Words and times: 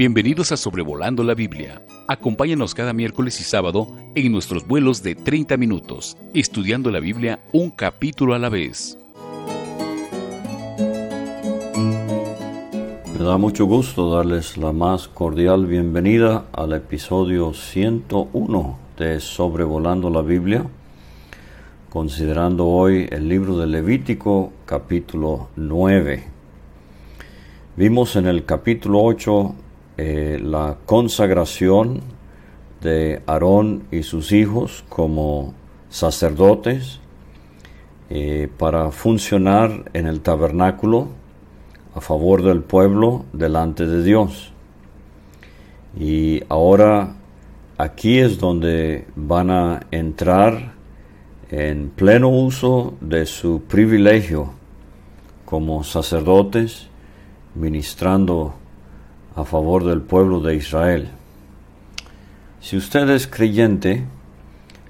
Bienvenidos 0.00 0.50
a 0.50 0.56
Sobrevolando 0.56 1.22
la 1.22 1.34
Biblia. 1.34 1.82
Acompáñanos 2.08 2.74
cada 2.74 2.94
miércoles 2.94 3.38
y 3.38 3.44
sábado 3.44 3.86
en 4.14 4.32
nuestros 4.32 4.66
vuelos 4.66 5.02
de 5.02 5.14
30 5.14 5.58
minutos, 5.58 6.16
estudiando 6.32 6.90
la 6.90 7.00
Biblia 7.00 7.40
un 7.52 7.68
capítulo 7.68 8.32
a 8.32 8.38
la 8.38 8.48
vez. 8.48 8.96
Me 13.12 13.22
da 13.22 13.36
mucho 13.36 13.66
gusto 13.66 14.10
darles 14.10 14.56
la 14.56 14.72
más 14.72 15.06
cordial 15.06 15.66
bienvenida 15.66 16.46
al 16.52 16.72
episodio 16.72 17.52
101 17.52 18.78
de 18.96 19.20
Sobrevolando 19.20 20.08
la 20.08 20.22
Biblia, 20.22 20.64
considerando 21.90 22.66
hoy 22.66 23.06
el 23.10 23.28
libro 23.28 23.58
de 23.58 23.66
Levítico 23.66 24.50
capítulo 24.64 25.50
9. 25.56 26.24
Vimos 27.76 28.16
en 28.16 28.24
el 28.28 28.46
capítulo 28.46 29.02
8 29.02 29.54
eh, 29.96 30.40
la 30.42 30.78
consagración 30.86 32.00
de 32.80 33.22
Aarón 33.26 33.84
y 33.90 34.02
sus 34.02 34.32
hijos 34.32 34.84
como 34.88 35.54
sacerdotes 35.90 37.00
eh, 38.08 38.48
para 38.58 38.90
funcionar 38.90 39.90
en 39.92 40.06
el 40.06 40.20
tabernáculo 40.20 41.08
a 41.94 42.00
favor 42.00 42.42
del 42.42 42.62
pueblo 42.62 43.24
delante 43.32 43.86
de 43.86 44.02
Dios. 44.02 44.52
Y 45.98 46.42
ahora 46.48 47.16
aquí 47.76 48.18
es 48.18 48.38
donde 48.38 49.06
van 49.16 49.50
a 49.50 49.80
entrar 49.90 50.72
en 51.50 51.90
pleno 51.90 52.28
uso 52.28 52.94
de 53.00 53.26
su 53.26 53.62
privilegio 53.62 54.52
como 55.44 55.82
sacerdotes, 55.82 56.86
ministrando 57.56 58.54
a 59.40 59.44
favor 59.44 59.84
del 59.84 60.02
pueblo 60.02 60.40
de 60.40 60.56
Israel. 60.56 61.08
Si 62.60 62.76
usted 62.76 63.08
es 63.10 63.26
creyente, 63.26 64.04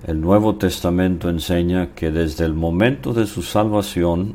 el 0.04 0.20
Nuevo 0.20 0.56
Testamento 0.56 1.28
enseña 1.28 1.94
que 1.94 2.10
desde 2.10 2.44
el 2.44 2.54
momento 2.54 3.12
de 3.12 3.26
su 3.26 3.42
salvación, 3.42 4.34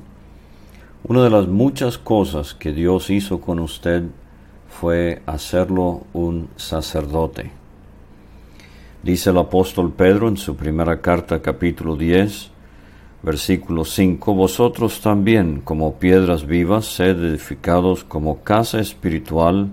una 1.04 1.24
de 1.24 1.30
las 1.30 1.48
muchas 1.48 1.98
cosas 1.98 2.54
que 2.54 2.72
Dios 2.72 3.10
hizo 3.10 3.42
con 3.42 3.60
usted 3.60 4.04
fue 4.70 5.22
hacerlo 5.26 6.04
un 6.14 6.50
sacerdote. 6.56 7.52
Dice 9.04 9.30
el 9.30 9.38
apóstol 9.38 9.92
Pedro 9.92 10.28
en 10.28 10.38
su 10.38 10.56
primera 10.56 11.02
carta 11.02 11.42
capítulo 11.42 11.96
10, 11.96 12.52
versículo 13.22 13.86
5, 13.86 14.34
Vosotros 14.34 15.02
también 15.02 15.62
como 15.62 15.96
piedras 15.96 16.46
vivas 16.46 16.86
sed 16.86 17.24
edificados 17.24 18.04
como 18.04 18.44
casa 18.44 18.80
espiritual, 18.80 19.70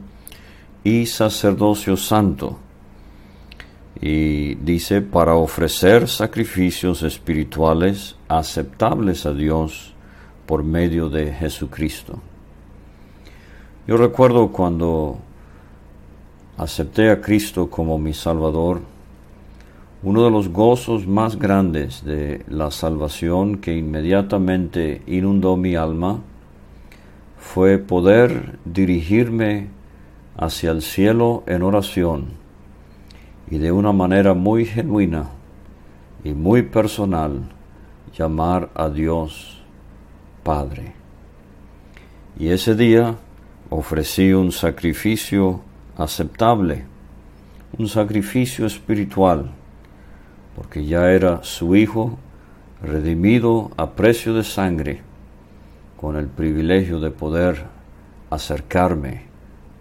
y 0.85 1.07
sacerdocio 1.07 1.97
santo. 1.97 2.59
Y 4.01 4.57
dice, 4.57 5.01
para 5.01 5.35
ofrecer 5.35 6.09
sacrificios 6.09 7.03
espirituales 7.03 8.17
aceptables 8.29 9.27
a 9.27 9.33
Dios 9.33 9.95
por 10.47 10.65
medio 10.65 11.09
de 11.09 11.33
Jesucristo. 11.33 12.19
Yo 13.87 13.97
recuerdo 13.97 14.51
cuando 14.51 15.19
acepté 16.57 17.11
a 17.11 17.21
Cristo 17.21 17.71
como 17.71 17.99
mi 17.99 18.13
Salvador, 18.13 18.81
uno 20.05 20.25
de 20.25 20.31
los 20.31 20.49
gozos 20.49 21.07
más 21.07 21.39
grandes 21.39 22.05
de 22.05 22.45
la 22.49 22.73
salvación 22.73 23.59
que 23.59 23.77
inmediatamente 23.77 25.03
inundó 25.07 25.57
mi 25.57 25.77
alma 25.77 26.21
fue 27.39 27.79
poder 27.79 28.59
dirigirme 28.65 29.69
hacia 30.37 30.71
el 30.71 30.83
cielo 30.83 31.43
en 31.47 31.63
oración 31.63 32.43
y 33.51 33.59
de 33.59 33.71
una 33.71 33.93
manera 33.93 34.35
muy 34.35 34.65
genuina 34.65 35.29
y 36.25 36.33
muy 36.33 36.63
personal 36.63 37.43
llamar 38.17 38.71
a 38.75 38.89
Dios 38.89 39.63
Padre. 40.43 40.95
Y 42.39 42.49
ese 42.49 42.75
día 42.75 43.17
ofrecí 43.69 44.33
un 44.33 44.53
sacrificio 44.53 45.61
aceptable, 45.97 46.85
un 47.79 47.89
sacrificio 47.89 48.67
espiritual, 48.67 49.51
porque 50.57 50.85
ya 50.85 51.11
era 51.11 51.43
su 51.43 51.77
Hijo 51.77 52.19
redimido 52.83 53.71
a 53.77 53.91
precio 53.91 54.35
de 54.35 54.45
sangre, 54.45 55.03
con 56.01 56.17
el 56.17 56.27
privilegio 56.27 56.99
de 56.99 57.11
poder 57.11 57.67
acercarme 58.31 59.32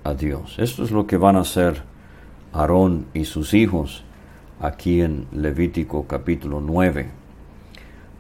a 0.04 0.14
Dios. 0.14 0.56
Esto 0.58 0.84
es 0.84 0.92
lo 0.92 1.08
que 1.08 1.18
van 1.18 1.36
a 1.36 1.42
hacer 1.42 1.84
Aarón 2.54 3.08
y 3.14 3.26
sus 3.26 3.54
hijos 3.54 4.04
aquí 4.60 5.02
en 5.02 5.28
Levítico 5.32 6.06
capítulo 6.08 6.62
9. 6.62 7.10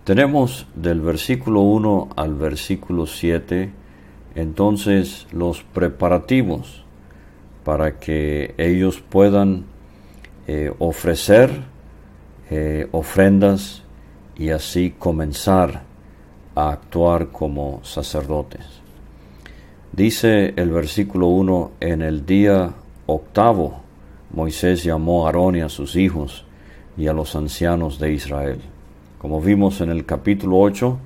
Tenemos 0.03 0.67
del 0.75 1.01
versículo 1.01 1.61
1 1.61 2.09
al 2.15 2.35
versículo 2.35 3.05
7 3.05 3.71
entonces 4.35 5.27
los 5.31 5.63
preparativos 5.63 6.83
para 7.63 7.99
que 7.99 8.55
ellos 8.57 9.01
puedan 9.01 9.65
eh, 10.47 10.73
ofrecer 10.79 11.51
eh, 12.49 12.87
ofrendas 12.91 13.83
y 14.35 14.49
así 14.49 14.91
comenzar 14.97 15.83
a 16.55 16.71
actuar 16.71 17.27
como 17.27 17.79
sacerdotes. 17.83 18.80
Dice 19.93 20.53
el 20.55 20.69
versículo 20.69 21.27
1, 21.27 21.71
en 21.81 22.01
el 22.01 22.25
día 22.25 22.71
octavo 23.07 23.81
Moisés 24.33 24.85
llamó 24.85 25.25
a 25.25 25.27
Aarón 25.27 25.57
y 25.57 25.61
a 25.61 25.67
sus 25.67 25.97
hijos 25.97 26.45
y 26.95 27.07
a 27.07 27.13
los 27.13 27.35
ancianos 27.35 27.99
de 27.99 28.13
Israel. 28.13 28.61
Como 29.17 29.41
vimos 29.41 29.81
en 29.81 29.89
el 29.89 30.05
capítulo 30.05 30.59
8, 30.59 30.97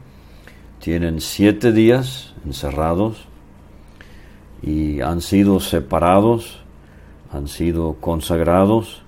tienen 0.79 1.19
siete 1.19 1.71
días 1.71 2.35
encerrados 2.45 3.25
y 4.61 5.01
han 5.01 5.21
sido 5.21 5.59
separados, 5.59 6.59
han 7.31 7.47
sido 7.47 7.95
consagrados 7.99 9.01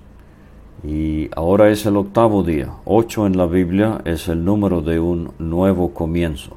y 0.82 1.30
ahora 1.36 1.70
es 1.70 1.86
el 1.86 1.96
octavo 1.96 2.42
día. 2.42 2.72
Ocho 2.84 3.28
en 3.28 3.36
la 3.36 3.46
Biblia 3.46 4.00
es 4.04 4.26
el 4.26 4.44
número 4.44 4.82
de 4.82 4.98
un 4.98 5.34
nuevo 5.38 5.94
comienzo. 5.94 6.56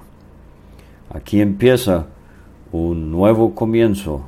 Aquí 1.13 1.39
empieza 1.39 2.07
un 2.71 3.11
nuevo 3.11 3.53
comienzo 3.53 4.27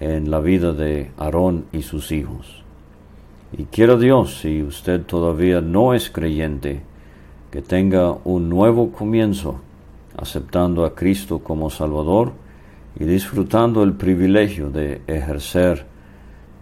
en 0.00 0.30
la 0.30 0.40
vida 0.40 0.72
de 0.72 1.10
Aarón 1.16 1.66
y 1.72 1.82
sus 1.82 2.12
hijos. 2.12 2.62
Y 3.56 3.64
quiero 3.64 3.98
Dios, 3.98 4.40
si 4.40 4.62
usted 4.62 5.02
todavía 5.02 5.60
no 5.60 5.94
es 5.94 6.10
creyente, 6.10 6.82
que 7.50 7.60
tenga 7.60 8.16
un 8.24 8.48
nuevo 8.48 8.92
comienzo 8.92 9.60
aceptando 10.16 10.84
a 10.84 10.94
Cristo 10.94 11.40
como 11.40 11.70
Salvador 11.70 12.32
y 12.98 13.04
disfrutando 13.04 13.82
el 13.82 13.92
privilegio 13.94 14.70
de 14.70 15.02
ejercer 15.06 15.86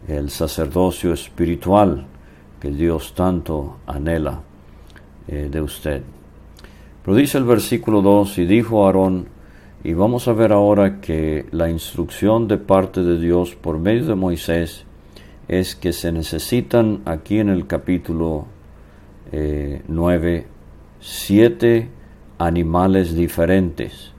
el 0.08 0.30
sacerdocio 0.30 1.12
espiritual 1.12 2.06
que 2.58 2.70
Dios 2.70 3.14
tanto 3.14 3.76
anhela 3.86 4.40
eh, 5.28 5.48
de 5.50 5.60
usted. 5.60 6.02
Pero 7.04 7.16
dice 7.16 7.38
el 7.38 7.44
versículo 7.44 8.02
2, 8.02 8.38
y 8.38 8.46
dijo 8.46 8.84
Aarón, 8.84 9.28
y 9.82 9.94
vamos 9.94 10.28
a 10.28 10.32
ver 10.34 10.52
ahora 10.52 11.00
que 11.00 11.46
la 11.52 11.70
instrucción 11.70 12.48
de 12.48 12.58
parte 12.58 13.02
de 13.02 13.18
Dios 13.18 13.54
por 13.54 13.78
medio 13.78 14.04
de 14.04 14.14
Moisés 14.14 14.84
es 15.48 15.74
que 15.74 15.92
se 15.92 16.12
necesitan 16.12 17.00
aquí 17.06 17.38
en 17.38 17.48
el 17.48 17.66
capítulo 17.66 18.46
9 19.32 20.36
eh, 20.36 20.46
siete 21.00 21.88
animales 22.38 23.14
diferentes, 23.14 24.12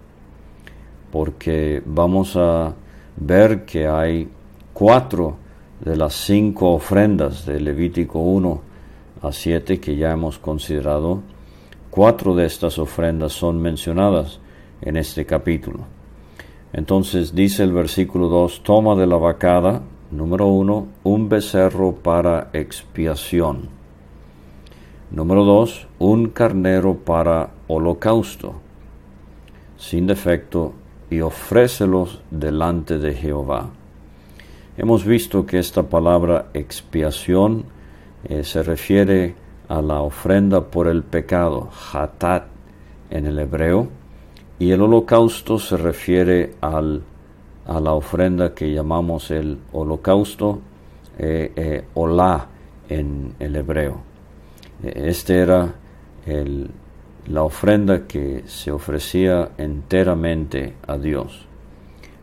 porque 1.12 1.84
vamos 1.86 2.36
a 2.36 2.74
ver 3.18 3.66
que 3.66 3.88
hay 3.88 4.28
cuatro 4.74 5.38
de 5.80 5.96
las 5.96 6.14
cinco 6.14 6.74
ofrendas 6.74 7.46
de 7.46 7.60
Levítico 7.60 8.20
1 8.20 8.62
a 9.22 9.32
7 9.32 9.80
que 9.80 9.96
ya 9.96 10.12
hemos 10.12 10.40
considerado, 10.40 11.22
cuatro 11.92 12.36
de 12.36 12.48
estas 12.48 12.80
ofrendas 12.80 13.34
son 13.34 13.62
mencionadas 13.62 14.41
en 14.82 14.98
este 14.98 15.26
capítulo. 15.26 15.80
Entonces 16.74 17.36
dice 17.36 17.64
el 17.64 17.74
versículo 17.74 18.28
2, 18.28 18.64
toma 18.64 18.96
de 18.96 19.08
la 19.08 19.18
vacada, 19.18 19.82
número 20.12 20.48
1, 20.48 20.88
un 21.04 21.30
becerro 21.30 21.94
para 21.94 22.50
expiación. 22.54 23.70
Número 25.12 25.44
2, 25.44 25.88
un 26.00 26.30
carnero 26.30 26.96
para 26.96 27.52
holocausto, 27.68 28.56
sin 29.78 30.08
defecto, 30.08 30.74
y 31.10 31.20
ofrécelos 31.20 32.22
delante 32.32 32.98
de 32.98 33.14
Jehová. 33.14 33.70
Hemos 34.78 35.06
visto 35.06 35.46
que 35.46 35.60
esta 35.60 35.84
palabra 35.84 36.48
expiación 36.54 37.66
eh, 38.24 38.46
se 38.46 38.64
refiere 38.64 39.36
a 39.68 39.82
la 39.82 40.00
ofrenda 40.02 40.62
por 40.62 40.88
el 40.88 41.04
pecado, 41.04 41.70
hatat 41.92 42.46
en 43.10 43.26
el 43.26 43.40
hebreo, 43.40 43.90
y 44.62 44.72
el 44.72 44.80
holocausto 44.84 45.58
se 45.58 45.76
refiere 45.76 46.54
al, 46.62 47.02
a 47.66 47.80
la 47.80 47.94
ofrenda 47.94 48.54
que 48.54 48.72
llamamos 48.72 49.32
el 49.32 49.58
holocausto, 49.72 50.60
eh, 51.18 51.52
eh 51.56 51.84
olá 51.96 52.46
en 52.88 53.34
el 53.40 53.56
hebreo. 53.56 54.04
Este 54.84 55.40
era 55.40 55.74
la 57.26 57.42
ofrenda 57.42 58.06
que 58.06 58.44
se 58.46 58.72
ofrecía 58.72 59.50
enteramente 59.58 60.76
a 60.86 60.96
Dios. 61.00 61.48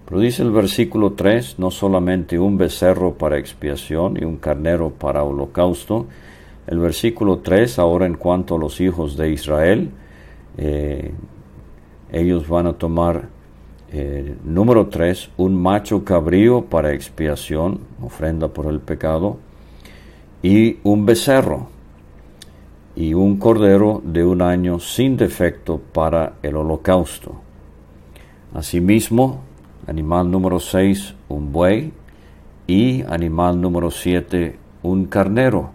Pero 0.05 0.21
dice 0.21 0.45
el 0.45 0.53
versículo 0.53 1.15
3, 1.15 1.59
no 1.59 1.73
solamente 1.73 2.39
un 2.39 2.57
becerro 2.57 3.15
para 3.15 3.37
expiación 3.37 4.17
y 4.17 4.25
un 4.25 4.37
carnero 4.37 4.91
para 4.91 5.25
holocausto. 5.25 6.07
El 6.69 6.79
versículo 6.79 7.39
3, 7.39 7.81
ahora 7.81 8.07
en 8.07 8.15
cuanto 8.15 8.55
a 8.55 8.59
los 8.59 8.81
hijos 8.81 9.17
de 9.17 9.33
Israel, 9.33 9.91
eh, 10.57 11.13
ellos 12.11 12.49
van 12.49 12.67
a 12.67 12.73
tomar, 12.75 13.29
eh, 13.91 14.37
número 14.45 14.89
3, 14.89 15.31
un 15.37 15.61
macho 15.61 16.05
cabrío 16.05 16.65
para 16.65 16.93
expiación, 16.93 17.81
ofrenda 18.03 18.49
por 18.49 18.67
el 18.67 18.81
pecado, 18.81 19.39
y 20.43 20.79
un 20.85 21.05
becerro 21.07 21.69
y 22.95 23.15
un 23.15 23.39
cordero 23.39 24.01
de 24.05 24.25
un 24.25 24.43
año 24.43 24.81
sin 24.81 25.17
defecto 25.17 25.81
para 25.93 26.35
el 26.43 26.57
holocausto. 26.57 27.35
Asimismo, 28.55 29.43
Animal 29.89 30.31
número 30.31 30.61
6, 30.61 31.15
un 31.31 31.51
buey. 31.51 31.91
Y 32.67 33.01
animal 33.05 33.59
número 33.59 33.91
7, 33.91 34.59
un 34.83 35.07
carnero 35.07 35.71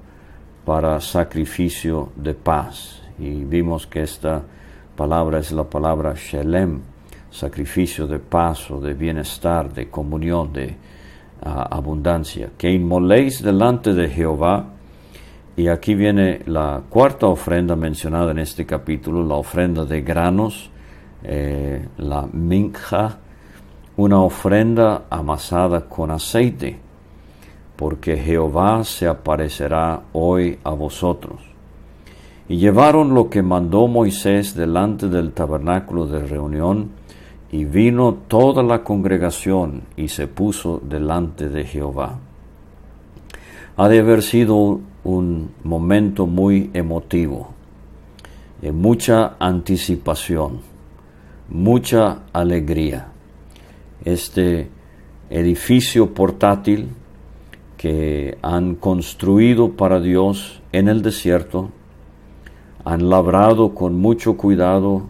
para 0.64 1.02
sacrificio 1.02 2.12
de 2.16 2.36
paz. 2.36 3.02
Y 3.18 3.44
vimos 3.44 3.88
que 3.88 4.04
esta 4.04 4.44
palabra 4.96 5.40
es 5.40 5.52
la 5.52 5.64
palabra 5.64 6.14
Shelem, 6.16 6.80
sacrificio 7.32 8.08
de 8.08 8.20
paz 8.20 8.70
o 8.72 8.80
de 8.80 8.94
bienestar, 8.94 9.74
de 9.74 9.90
comunión, 9.90 10.54
de 10.54 10.76
ah, 11.44 11.68
abundancia. 11.72 12.50
Que 12.58 12.72
inmoléis 12.72 13.42
delante 13.42 13.94
de 13.94 14.10
Jehová. 14.10 14.66
Y 15.56 15.68
aquí 15.68 15.94
viene 15.94 16.42
la 16.46 16.82
cuarta 16.90 17.28
ofrenda 17.28 17.76
mencionada 17.76 18.32
en 18.32 18.40
este 18.40 18.66
capítulo, 18.66 19.24
la 19.24 19.36
ofrenda 19.36 19.86
de 19.86 20.02
granos, 20.02 20.72
eh, 21.24 21.88
la 21.98 22.28
minja, 22.32 23.20
una 23.98 24.20
ofrenda 24.22 25.04
amasada 25.12 25.82
con 25.88 26.10
aceite, 26.10 26.80
porque 27.76 28.18
Jehová 28.18 28.84
se 28.84 29.08
aparecerá 29.08 30.02
hoy 30.14 30.58
a 30.64 30.72
vosotros. 30.72 31.53
Y 32.50 32.58
llevaron 32.58 33.14
lo 33.14 33.30
que 33.30 33.42
mandó 33.42 33.88
Moisés 33.88 34.56
delante 34.56 35.08
del 35.08 35.32
tabernáculo 35.32 36.08
de 36.08 36.26
reunión, 36.26 36.92
y 37.52 37.66
vino 37.66 38.16
toda 38.28 38.64
la 38.64 38.84
congregación 38.84 39.84
y 39.96 40.08
se 40.08 40.28
puso 40.28 40.82
delante 40.84 41.50
de 41.50 41.66
Jehová. 41.66 42.18
Ha 43.78 43.88
de 43.88 44.00
haber 44.00 44.24
sido 44.24 44.80
un 45.04 45.52
momento 45.64 46.26
muy 46.26 46.72
emotivo, 46.74 47.50
de 48.60 48.72
mucha 48.72 49.36
anticipación, 49.40 50.62
mucha 51.50 52.24
alegría 52.34 53.14
este 54.04 54.70
edificio 55.30 56.14
portátil 56.14 56.90
que 57.78 58.38
han 58.42 58.76
construido 58.76 59.72
para 59.72 60.00
Dios 60.00 60.62
en 60.72 60.88
el 60.88 61.02
desierto, 61.02 61.70
han 62.86 63.10
labrado 63.10 63.74
con 63.74 63.96
mucho 63.96 64.36
cuidado 64.36 65.04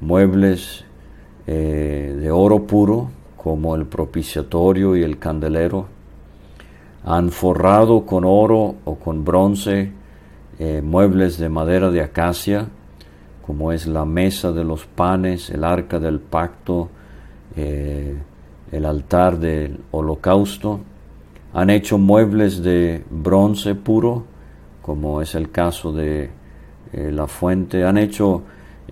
muebles 0.00 0.84
eh, 1.46 2.16
de 2.18 2.30
oro 2.30 2.66
puro 2.66 3.10
como 3.36 3.74
el 3.74 3.86
propiciatorio 3.86 4.96
y 4.96 5.02
el 5.02 5.18
candelero, 5.18 5.86
han 7.04 7.30
forrado 7.30 8.04
con 8.04 8.24
oro 8.26 8.74
o 8.84 8.96
con 8.96 9.24
bronce 9.24 9.92
eh, 10.58 10.82
muebles 10.82 11.38
de 11.38 11.48
madera 11.48 11.90
de 11.90 12.02
acacia, 12.02 12.68
como 13.46 13.72
es 13.72 13.86
la 13.86 14.04
mesa 14.04 14.52
de 14.52 14.62
los 14.62 14.84
panes, 14.84 15.48
el 15.48 15.64
arca 15.64 15.98
del 15.98 16.20
pacto, 16.20 16.90
eh, 17.56 18.14
el 18.70 18.84
altar 18.84 19.38
del 19.38 19.80
holocausto, 19.90 20.80
han 21.54 21.70
hecho 21.70 21.96
muebles 21.96 22.62
de 22.62 23.02
bronce 23.08 23.74
puro, 23.74 24.24
como 24.82 25.22
es 25.22 25.34
el 25.34 25.50
caso 25.50 25.92
de 25.92 26.30
eh, 26.92 27.12
la 27.12 27.26
fuente, 27.26 27.84
han 27.84 27.98
hecho 27.98 28.42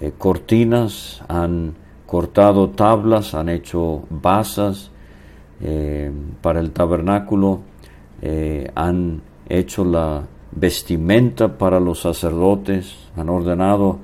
eh, 0.01 0.13
cortinas, 0.17 1.23
han 1.29 1.75
cortado 2.07 2.71
tablas, 2.71 3.35
han 3.35 3.49
hecho 3.49 4.05
basas 4.09 4.91
eh, 5.61 6.11
para 6.41 6.61
el 6.61 6.71
tabernáculo, 6.71 7.61
han 8.75 9.23
hecho 9.49 9.85
la 9.85 10.25
vestimenta 10.51 11.57
para 11.57 11.79
los 11.79 12.01
sacerdotes, 12.01 12.97
han 13.17 13.29
ordenado 13.29 14.01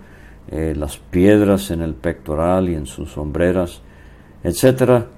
las 0.53 0.99
piedras 0.99 1.73
en 1.73 1.83
el 1.83 1.95
pectoral 1.95 2.69
y 2.69 2.77
en 2.77 2.87
sus 2.87 3.11
sombreras, 3.11 3.81
etcétera. 4.45 5.09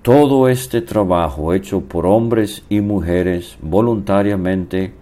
Todo 0.00 0.48
este 0.48 0.80
trabajo 0.80 1.52
hecho 1.52 1.82
por 1.82 2.06
hombres 2.06 2.64
y 2.70 2.80
mujeres 2.80 3.58
voluntariamente, 3.60 4.94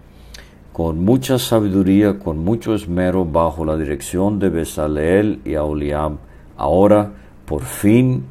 con 0.75 1.05
mucha 1.05 1.39
sabiduría, 1.39 2.19
con 2.19 2.39
mucho 2.39 2.75
esmero, 2.75 3.23
bajo 3.23 3.63
la 3.63 3.77
dirección 3.77 4.39
de 4.39 4.49
Besaleel 4.49 5.39
y 5.45 5.55
Aholiab. 5.55 6.17
Ahora, 6.57 7.13
por 7.45 7.61
fin, 7.61 8.25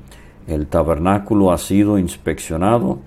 el 0.46 0.66
tabernáculo 0.66 1.52
ha 1.52 1.56
sido 1.56 1.98
inspeccionado, 1.98 2.98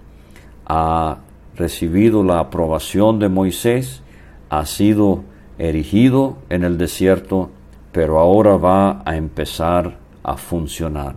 ha 0.65 1.19
recibido 1.55 2.23
la 2.23 2.39
aprobación 2.39 3.19
de 3.19 3.29
Moisés, 3.29 4.01
ha 4.49 4.65
sido 4.65 5.21
erigido 5.59 6.37
en 6.49 6.63
el 6.63 6.79
desierto, 6.79 7.51
pero 7.91 8.17
ahora 8.17 8.57
va 8.57 9.03
a 9.05 9.17
empezar 9.17 9.99
a 10.23 10.35
funcionar. 10.35 11.13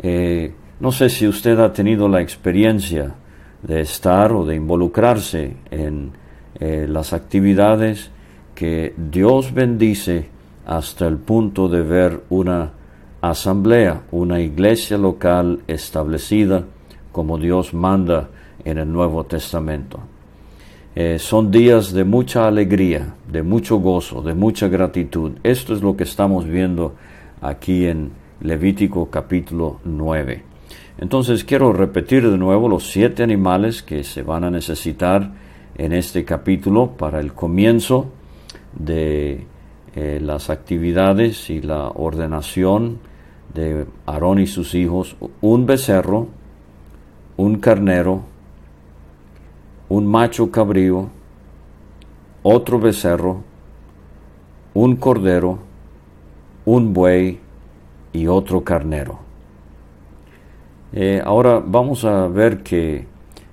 Eh, 0.00 0.52
no 0.80 0.90
sé 0.90 1.08
si 1.08 1.28
usted 1.28 1.56
ha 1.60 1.72
tenido 1.72 2.08
la 2.08 2.20
experiencia 2.20 3.14
de 3.62 3.80
estar 3.80 4.32
o 4.32 4.44
de 4.44 4.56
involucrarse 4.56 5.54
en 5.70 6.18
eh, 6.60 6.86
las 6.88 7.12
actividades 7.12 8.10
que 8.54 8.94
Dios 8.96 9.54
bendice 9.54 10.28
hasta 10.66 11.08
el 11.08 11.16
punto 11.16 11.68
de 11.68 11.82
ver 11.82 12.20
una 12.28 12.72
asamblea, 13.20 14.02
una 14.10 14.40
iglesia 14.40 14.98
local 14.98 15.60
establecida 15.66 16.64
como 17.12 17.38
Dios 17.38 17.74
manda 17.74 18.28
en 18.64 18.78
el 18.78 18.92
Nuevo 18.92 19.24
Testamento. 19.24 20.00
Eh, 20.94 21.18
son 21.18 21.50
días 21.50 21.92
de 21.92 22.04
mucha 22.04 22.46
alegría, 22.46 23.14
de 23.30 23.42
mucho 23.42 23.76
gozo, 23.78 24.22
de 24.22 24.34
mucha 24.34 24.68
gratitud. 24.68 25.32
Esto 25.42 25.74
es 25.74 25.82
lo 25.82 25.96
que 25.96 26.04
estamos 26.04 26.44
viendo 26.44 26.94
aquí 27.40 27.86
en 27.86 28.10
Levítico 28.40 29.08
capítulo 29.08 29.80
9. 29.84 30.42
Entonces 30.98 31.44
quiero 31.44 31.72
repetir 31.72 32.28
de 32.28 32.36
nuevo 32.36 32.68
los 32.68 32.90
siete 32.90 33.22
animales 33.22 33.82
que 33.82 34.04
se 34.04 34.22
van 34.22 34.44
a 34.44 34.50
necesitar 34.50 35.30
en 35.76 35.92
este 35.92 36.24
capítulo 36.24 36.92
para 36.92 37.20
el 37.20 37.32
comienzo 37.32 38.06
de 38.72 39.46
eh, 39.94 40.20
las 40.22 40.50
actividades 40.50 41.50
y 41.50 41.60
la 41.60 41.88
ordenación 41.88 42.98
de 43.54 43.86
Aarón 44.06 44.38
y 44.38 44.46
sus 44.46 44.74
hijos. 44.74 45.16
Un 45.40 45.66
becerro, 45.66 46.28
un 47.36 47.56
carnero, 47.58 48.22
un 49.88 50.06
macho 50.06 50.50
cabrío, 50.50 51.08
otro 52.42 52.78
becerro, 52.78 53.42
un 54.74 54.96
cordero, 54.96 55.58
un 56.64 56.92
buey 56.92 57.40
y 58.12 58.26
otro 58.26 58.62
carnero. 58.62 59.18
Eh, 60.92 61.22
ahora 61.24 61.62
vamos 61.64 62.04
a 62.04 62.26
ver 62.28 62.62
que 62.62 63.06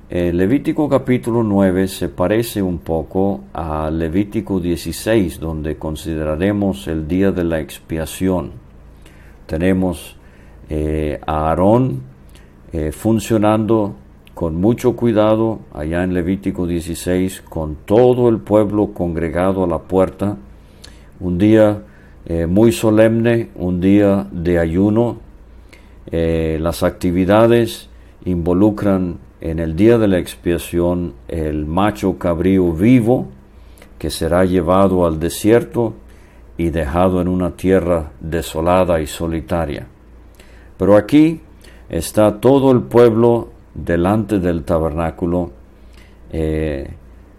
el 0.10 0.18
eh, 0.18 0.34
Levítico 0.34 0.88
capítulo 0.88 1.44
9 1.44 1.88
se 1.90 2.08
parece 2.08 2.62
un 2.62 2.78
poco 2.78 3.42
a 3.54 3.92
Levítico 3.92 4.60
16, 4.60 5.40
donde 5.40 5.76
consideraremos 5.76 6.88
el 6.88 7.08
día 7.08 7.32
de 7.32 7.44
la 7.44 7.60
expiación. 7.60 8.52
Tenemos 9.46 10.16
eh, 10.70 11.20
a 11.26 11.50
Aarón 11.50 12.02
funcionando 12.92 13.96
con 14.36 14.56
mucho 14.56 14.96
cuidado 14.96 15.62
allá 15.74 16.04
en 16.04 16.14
Levítico 16.14 16.68
16, 16.68 17.42
con 17.42 17.76
todo 17.86 18.30
el 18.30 18.38
pueblo 18.38 18.94
congregado 18.94 19.64
a 19.64 19.68
la 19.68 19.80
puerta. 19.80 20.38
Un 21.20 21.38
día 21.38 21.82
muy 22.48 22.72
solemne, 22.72 23.50
un 23.56 23.82
día 23.82 24.28
de 24.32 24.60
ayuno, 24.60 25.18
eh, 26.12 26.58
las 26.62 26.84
actividades 26.84 27.90
involucran 28.24 29.18
en 29.42 29.60
el 29.60 29.76
día 29.76 29.98
de 29.98 30.08
la 30.08 30.18
expiación 30.18 31.14
el 31.28 31.66
macho 31.66 32.18
cabrío 32.18 32.72
vivo 32.72 33.28
que 34.00 34.10
será 34.10 34.46
llevado 34.46 35.06
al 35.06 35.20
desierto 35.20 35.94
y 36.58 36.70
dejado 36.70 37.22
en 37.22 37.28
una 37.28 37.52
tierra 37.52 38.12
desolada 38.20 39.00
y 39.00 39.08
solitaria. 39.08 39.88
Pero 40.78 40.96
aquí 40.96 41.42
está 41.90 42.40
todo 42.40 42.72
el 42.72 42.82
pueblo 42.82 43.50
delante 43.74 44.40
del 44.40 44.64
tabernáculo. 44.64 45.52
Eh, 46.32 46.90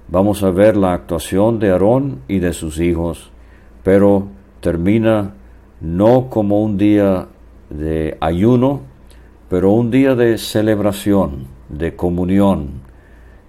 vamos 0.09 0.43
a 0.43 0.51
ver 0.51 0.77
la 0.77 0.93
actuación 0.93 1.59
de 1.59 1.71
Aarón 1.71 2.21
y 2.29 2.39
de 2.39 2.53
sus 2.53 2.79
hijos, 2.81 3.31
pero 3.83 4.29
termina 4.61 5.35
no 5.81 6.29
como 6.29 6.63
un 6.63 6.79
día 6.79 7.29
de 7.71 8.17
ayuno, 8.21 8.81
pero 9.49 9.73
un 9.73 9.91
día 9.91 10.15
de 10.15 10.39
celebración, 10.39 11.47
de 11.69 11.95
comunión, 11.95 12.81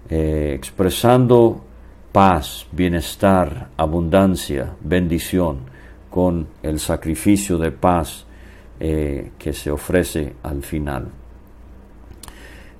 eh, 0.08 0.52
expresando 0.54 1.62
paz, 2.12 2.66
bienestar, 2.72 3.68
abundancia, 3.76 4.74
bendición, 4.80 5.58
con 6.10 6.48
el 6.62 6.80
sacrificio 6.80 7.56
de 7.58 7.70
paz 7.70 8.26
eh, 8.80 9.30
que 9.38 9.52
se 9.52 9.70
ofrece 9.70 10.34
al 10.42 10.62
final. 10.62 11.08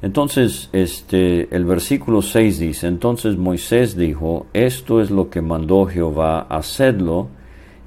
Entonces, 0.02 0.70
este, 0.72 1.54
el 1.54 1.64
versículo 1.64 2.22
6 2.22 2.58
dice, 2.58 2.86
entonces 2.86 3.36
Moisés 3.36 3.96
dijo, 3.96 4.46
esto 4.54 5.00
es 5.00 5.10
lo 5.10 5.28
que 5.28 5.42
mandó 5.42 5.86
Jehová, 5.86 6.46
hacedlo, 6.48 7.28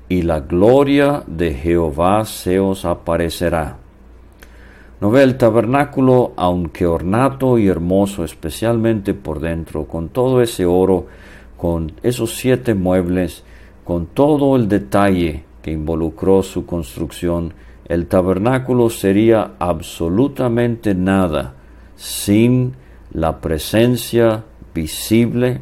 y 0.07 0.21
la 0.21 0.41
gloria 0.41 1.23
de 1.25 1.55
Jehová 1.55 2.23
se 2.25 2.59
os 2.59 2.85
aparecerá. 2.85 3.77
No 5.01 5.11
ve 5.11 5.23
el 5.23 5.37
tabernáculo, 5.37 6.33
aunque 6.35 6.85
ornato 6.85 7.57
y 7.57 7.67
hermoso, 7.67 8.23
especialmente 8.23 9.13
por 9.13 9.39
dentro, 9.39 9.85
con 9.85 10.09
todo 10.09 10.41
ese 10.41 10.65
oro, 10.65 11.07
con 11.57 11.91
esos 12.03 12.35
siete 12.35 12.73
muebles, 12.73 13.43
con 13.83 14.05
todo 14.07 14.55
el 14.55 14.67
detalle 14.67 15.43
que 15.61 15.71
involucró 15.71 16.43
su 16.43 16.65
construcción, 16.65 17.53
el 17.85 18.07
tabernáculo 18.07 18.89
sería 18.89 19.53
absolutamente 19.59 20.95
nada 20.95 21.55
sin 21.95 22.73
la 23.11 23.39
presencia 23.39 24.43
visible 24.73 25.61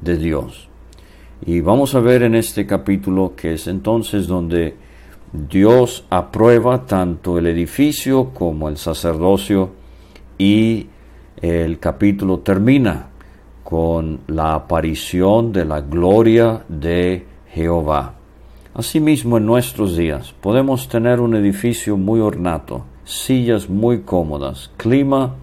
de 0.00 0.16
Dios. 0.16 0.68
Y 1.44 1.60
vamos 1.60 1.94
a 1.94 2.00
ver 2.00 2.22
en 2.22 2.34
este 2.34 2.66
capítulo 2.66 3.34
que 3.36 3.54
es 3.54 3.66
entonces 3.66 4.26
donde 4.26 4.76
Dios 5.32 6.04
aprueba 6.10 6.84
tanto 6.84 7.38
el 7.38 7.46
edificio 7.46 8.30
como 8.34 8.68
el 8.68 8.76
sacerdocio 8.76 9.70
y 10.36 10.88
el 11.40 11.78
capítulo 11.78 12.40
termina 12.40 13.08
con 13.64 14.20
la 14.26 14.54
aparición 14.54 15.50
de 15.50 15.64
la 15.64 15.80
gloria 15.80 16.62
de 16.68 17.24
Jehová. 17.48 18.14
Asimismo, 18.74 19.38
en 19.38 19.46
nuestros 19.46 19.96
días 19.96 20.34
podemos 20.38 20.88
tener 20.88 21.20
un 21.20 21.34
edificio 21.34 21.96
muy 21.96 22.20
ornato, 22.20 22.84
sillas 23.04 23.70
muy 23.70 24.02
cómodas, 24.02 24.70
clima 24.76 25.34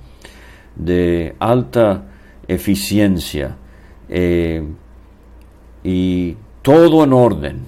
de 0.75 1.35
alta 1.39 2.03
eficiencia 2.47 3.55
eh, 4.07 4.63
y 5.83 6.35
todo 6.61 7.03
en 7.03 7.13
orden, 7.13 7.65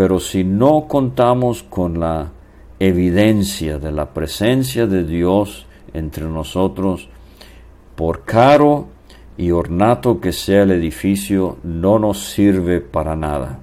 pero 0.00 0.18
si 0.18 0.44
no 0.44 0.86
contamos 0.88 1.62
con 1.62 2.00
la 2.00 2.30
evidencia 2.78 3.78
de 3.78 3.92
la 3.92 4.14
presencia 4.14 4.86
de 4.86 5.04
Dios 5.04 5.66
entre 5.92 6.24
nosotros, 6.24 7.10
por 7.96 8.24
caro 8.24 8.88
y 9.36 9.50
ornato 9.50 10.18
que 10.18 10.32
sea 10.32 10.62
el 10.62 10.70
edificio, 10.70 11.58
no 11.64 11.98
nos 11.98 12.30
sirve 12.30 12.80
para 12.80 13.14
nada. 13.14 13.58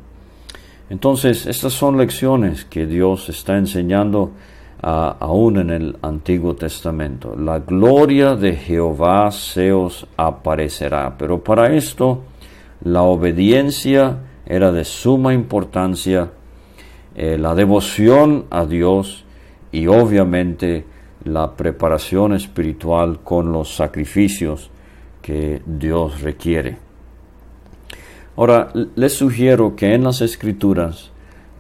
Entonces, 0.92 1.48
estas 1.48 1.74
son 1.74 1.98
lecciones 1.98 2.66
que 2.66 2.86
Dios 2.86 3.30
está 3.30 3.58
enseñando 3.58 4.30
aún 4.84 5.58
en 5.58 5.72
el 5.72 5.98
Antiguo 6.04 6.56
Testamento. 6.56 7.36
La 7.36 7.62
gloria 7.62 8.36
de 8.36 8.56
Jehová 8.56 9.32
se 9.32 9.74
os 9.74 10.06
aparecerá. 10.16 11.16
Pero 11.18 11.44
para 11.44 11.74
esto, 11.74 12.22
la 12.84 13.02
obediencia 13.02 14.20
era 14.48 14.72
de 14.72 14.84
suma 14.86 15.34
importancia, 15.34 16.32
eh, 17.16 17.38
la 17.38 17.56
devoción 17.56 18.46
a 18.50 18.66
Dios 18.66 19.26
y 19.72 19.88
obviamente 19.88 20.86
la 21.24 21.56
preparación 21.56 22.34
espiritual 22.34 23.20
con 23.24 23.52
los 23.52 23.76
sacrificios 23.76 24.72
que 25.22 25.62
Dios 25.66 26.22
requiere. 26.22 26.78
Ahora, 28.38 28.72
les 28.96 29.14
sugiero 29.14 29.76
que 29.76 29.94
en 29.94 30.04
las 30.04 30.22
escrituras 30.22 31.12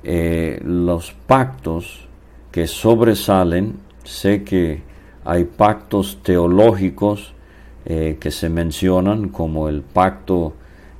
eh, 0.03 0.62
los 0.63 1.12
pactos 1.12 2.08
que 2.51 2.67
sobresalen, 2.67 3.75
sé 4.03 4.44
que 4.44 4.82
hay 5.25 5.44
pactos 5.44 6.20
teológicos 6.24 7.34
eh, 7.86 8.17
que 8.20 8.32
se 8.32 8.50
mencionan 8.50 9.29
como 9.29 9.67
el 9.70 9.82
pacto 9.82 10.53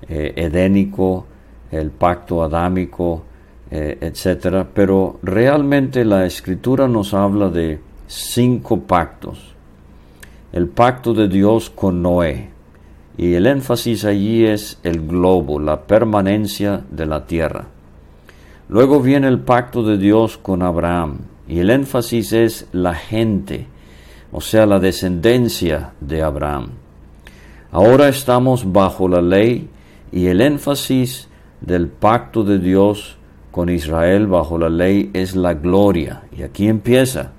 eh, 0.10 0.34
edénico, 0.36 1.26
el 1.72 1.92
pacto 1.92 2.44
adámico, 2.44 3.24
etc. 3.70 4.66
Pero 4.74 5.20
realmente 5.22 6.06
la 6.06 6.26
escritura 6.26 6.88
nos 6.88 7.14
habla 7.14 7.50
de 7.50 7.80
cinco 8.08 8.82
pactos. 8.82 9.56
El 10.54 10.68
pacto 10.68 11.14
de 11.14 11.28
Dios 11.28 11.70
con 11.70 12.02
Noé, 12.02 12.50
y 13.18 13.34
el 13.34 13.48
énfasis 13.48 14.06
allí 14.06 14.46
es 14.46 14.80
el 14.84 15.08
globo, 15.08 15.60
la 15.60 15.82
permanencia 15.88 16.84
de 16.92 17.06
la 17.06 17.26
tierra. 17.26 17.66
Luego 18.70 19.02
viene 19.02 19.28
el 19.28 19.40
pacto 19.40 19.82
de 19.84 19.98
Dios 19.98 20.38
con 20.38 20.62
Abraham 20.62 21.20
y 21.48 21.60
el 21.60 21.70
énfasis 21.70 22.34
es 22.34 22.68
la 22.74 22.94
gente, 22.94 23.66
o 24.32 24.40
sea, 24.40 24.66
la 24.66 24.80
descendencia 24.80 25.94
de 26.00 26.22
Abraham. 26.22 26.70
Ahora 27.72 28.08
estamos 28.08 28.72
bajo 28.72 29.08
la 29.08 29.22
ley 29.22 29.70
y 30.12 30.28
el 30.28 30.42
énfasis 30.42 31.27
del 31.62 31.88
pacto 31.88 32.44
de 32.44 32.60
Dios 32.60 33.18
con 33.52 33.70
Israel 33.70 34.28
bajo 34.28 34.58
la 34.58 34.70
ley 34.70 35.10
es 35.14 35.36
la 35.36 35.54
gloria. 35.54 36.24
Y 36.38 36.44
aquí 36.44 36.68
empieza. 36.68 37.32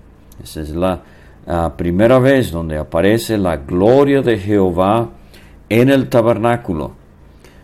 Esa 0.42 0.60
es 0.60 0.70
la 0.70 1.02
ah, 1.46 1.74
primera 1.76 2.18
vez 2.18 2.50
donde 2.50 2.78
aparece 2.78 3.38
la 3.38 3.56
gloria 3.56 4.22
de 4.22 4.38
Jehová 4.38 5.10
en 5.68 5.90
el 5.90 6.08
tabernáculo. 6.08 6.92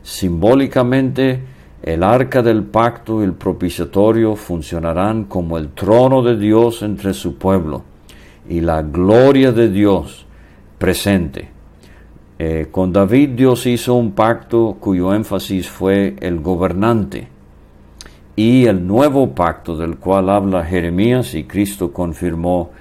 Simbólicamente, 0.03 1.41
el 1.83 2.03
arca 2.03 2.43
del 2.43 2.63
pacto 2.63 3.21
y 3.21 3.25
el 3.25 3.33
propiciatorio 3.33 4.37
funcionarán 4.37 5.25
como 5.25 5.59
el 5.59 5.71
trono 5.71 6.23
de 6.23 6.37
Dios 6.37 6.83
entre 6.83 7.13
su 7.13 7.37
pueblo 7.37 7.83
y 8.49 8.61
la 8.61 8.83
gloria 8.83 9.53
de 9.53 9.69
Dios 9.69 10.27
presente. 10.79 11.54
Eh, 12.47 12.67
con 12.71 12.93
David 12.93 13.31
Dios 13.31 13.65
hizo 13.65 13.95
un 13.95 14.13
pacto 14.13 14.77
cuyo 14.79 15.15
énfasis 15.15 15.67
fue 15.67 16.15
el 16.21 16.41
gobernante 16.41 17.27
y 18.37 18.67
el 18.67 18.87
nuevo 18.87 19.35
pacto 19.35 19.79
del 19.79 19.97
cual 19.97 20.29
habla 20.29 20.63
Jeremías 20.63 21.35
y 21.35 21.45
Cristo 21.45 21.91
confirmó 21.91 22.73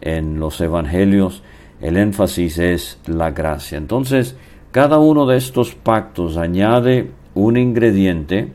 en 0.00 0.40
los 0.40 0.58
evangelios, 0.62 1.42
el 1.82 1.98
énfasis 1.98 2.56
es 2.56 2.98
la 3.04 3.30
gracia. 3.30 3.76
Entonces, 3.76 4.36
cada 4.70 4.98
uno 4.98 5.26
de 5.26 5.36
estos 5.36 5.74
pactos 5.74 6.38
añade 6.38 7.10
un 7.34 7.58
ingrediente 7.58 8.48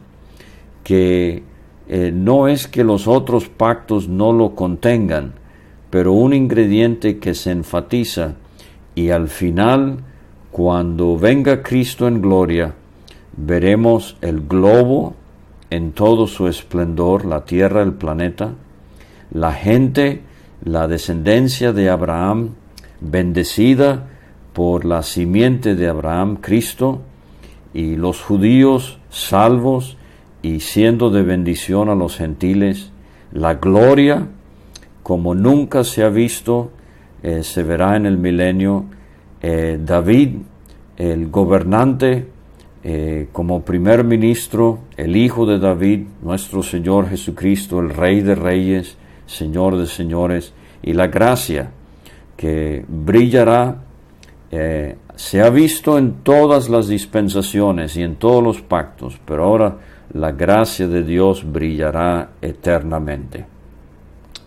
que 0.83 1.43
eh, 1.87 2.11
no 2.11 2.47
es 2.47 2.67
que 2.67 2.83
los 2.83 3.07
otros 3.07 3.49
pactos 3.49 4.09
no 4.09 4.33
lo 4.33 4.55
contengan, 4.55 5.33
pero 5.91 6.13
un 6.13 6.33
ingrediente 6.33 7.19
que 7.19 7.35
se 7.35 7.51
enfatiza 7.51 8.33
y 8.95 9.11
al 9.11 9.27
final, 9.27 9.99
cuando 10.55 11.17
venga 11.17 11.61
Cristo 11.61 12.07
en 12.07 12.21
gloria, 12.21 12.75
veremos 13.35 14.15
el 14.21 14.39
globo 14.39 15.13
en 15.69 15.91
todo 15.91 16.27
su 16.27 16.47
esplendor, 16.47 17.25
la 17.25 17.43
tierra, 17.43 17.81
el 17.81 17.91
planeta, 17.91 18.53
la 19.31 19.51
gente, 19.51 20.21
la 20.63 20.87
descendencia 20.87 21.73
de 21.73 21.89
Abraham, 21.89 22.51
bendecida 23.01 24.07
por 24.53 24.85
la 24.85 25.03
simiente 25.03 25.75
de 25.75 25.89
Abraham, 25.89 26.37
Cristo, 26.37 27.01
y 27.73 27.97
los 27.97 28.21
judíos 28.21 28.97
salvos 29.09 29.97
y 30.41 30.61
siendo 30.61 31.09
de 31.09 31.23
bendición 31.23 31.89
a 31.89 31.95
los 31.95 32.15
gentiles, 32.15 32.91
la 33.33 33.55
gloria 33.55 34.29
como 35.03 35.35
nunca 35.35 35.83
se 35.83 36.01
ha 36.01 36.09
visto, 36.09 36.71
eh, 37.23 37.43
se 37.43 37.61
verá 37.61 37.97
en 37.97 38.05
el 38.05 38.17
milenio, 38.17 38.85
eh, 39.47 39.77
David, 39.79 40.37
el 40.97 41.29
gobernante, 41.29 42.25
eh, 42.83 43.27
como 43.31 43.61
primer 43.61 44.03
ministro, 44.03 44.79
el 44.97 45.15
hijo 45.15 45.45
de 45.45 45.59
David, 45.59 46.07
nuestro 46.23 46.63
Señor 46.63 47.09
Jesucristo, 47.09 47.79
el 47.79 47.91
Rey 47.91 48.21
de 48.21 48.33
Reyes, 48.33 48.97
Señor 49.27 49.77
de 49.77 49.85
Señores, 49.85 50.51
y 50.81 50.93
la 50.93 51.05
gracia 51.05 51.69
que 52.35 52.83
brillará 52.87 53.83
eh, 54.49 54.95
se 55.15 55.43
ha 55.43 55.51
visto 55.51 55.99
en 55.99 56.23
todas 56.23 56.67
las 56.67 56.87
dispensaciones 56.87 57.95
y 57.97 58.01
en 58.01 58.15
todos 58.15 58.43
los 58.43 58.63
pactos, 58.63 59.19
pero 59.25 59.43
ahora 59.43 59.77
la 60.13 60.31
gracia 60.31 60.87
de 60.87 61.03
Dios 61.03 61.45
brillará 61.45 62.31
eternamente. 62.41 63.45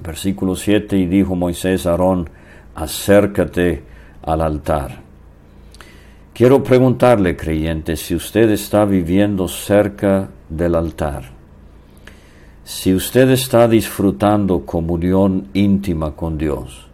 Versículo 0.02 0.56
7, 0.56 0.98
y 0.98 1.06
dijo 1.06 1.36
Moisés 1.36 1.86
a 1.86 1.90
Aarón, 1.92 2.28
acércate 2.74 3.96
al 4.22 4.40
altar. 4.40 5.00
Quiero 6.34 6.62
preguntarle, 6.62 7.36
creyente, 7.36 7.96
si 7.96 8.14
usted 8.14 8.50
está 8.50 8.84
viviendo 8.84 9.48
cerca 9.48 10.28
del 10.48 10.76
altar, 10.76 11.30
si 12.64 12.94
usted 12.94 13.30
está 13.30 13.66
disfrutando 13.66 14.64
comunión 14.64 15.48
íntima 15.54 16.12
con 16.14 16.38
Dios, 16.38 16.86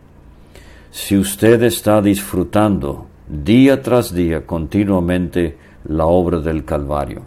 si 0.91 1.17
usted 1.19 1.63
está 1.65 2.01
disfrutando 2.01 3.07
día 3.29 3.83
tras 3.83 4.15
día 4.15 4.47
continuamente 4.47 5.59
la 5.85 6.07
obra 6.07 6.39
del 6.41 6.65
Calvario. 6.65 7.23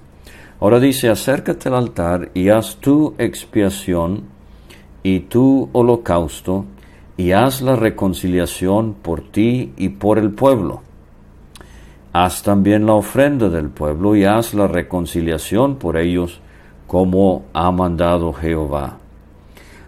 Ahora 0.59 0.79
dice, 0.79 1.09
acércate 1.09 1.69
al 1.69 1.75
altar 1.75 2.31
y 2.33 2.49
haz 2.49 2.77
tu 2.77 3.13
expiación 3.17 4.23
y 5.03 5.19
tu 5.21 5.69
holocausto 5.71 6.65
y 7.17 7.31
haz 7.31 7.61
la 7.61 7.75
reconciliación 7.75 8.93
por 8.93 9.21
ti 9.21 9.73
y 9.75 9.89
por 9.89 10.19
el 10.19 10.31
pueblo. 10.31 10.81
Haz 12.13 12.43
también 12.43 12.85
la 12.85 12.93
ofrenda 12.93 13.49
del 13.49 13.69
pueblo 13.69 14.15
y 14.15 14.23
haz 14.23 14.53
la 14.53 14.67
reconciliación 14.67 15.75
por 15.75 15.97
ellos 15.97 16.39
como 16.85 17.45
ha 17.53 17.69
mandado 17.71 18.31
Jehová. 18.33 18.97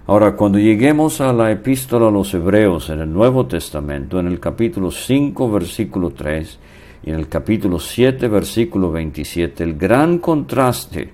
Ahora, 0.08 0.36
cuando 0.36 0.58
lleguemos 0.58 1.22
a 1.22 1.32
la 1.32 1.52
epístola 1.52 2.08
a 2.08 2.12
los 2.12 2.34
Hebreos 2.34 2.90
en 2.90 3.00
el 3.00 3.14
Nuevo 3.14 3.46
Testamento, 3.46 4.20
en 4.20 4.26
el 4.26 4.40
capítulo 4.40 4.90
5, 4.90 5.52
versículo 5.52 6.10
3, 6.10 6.60
y 7.04 7.12
en 7.12 7.16
el 7.16 7.30
capítulo 7.30 7.80
7, 7.80 8.28
versículo 8.28 8.92
27, 8.92 9.64
el 9.64 9.76
gran 9.76 10.18
contraste 10.18 11.14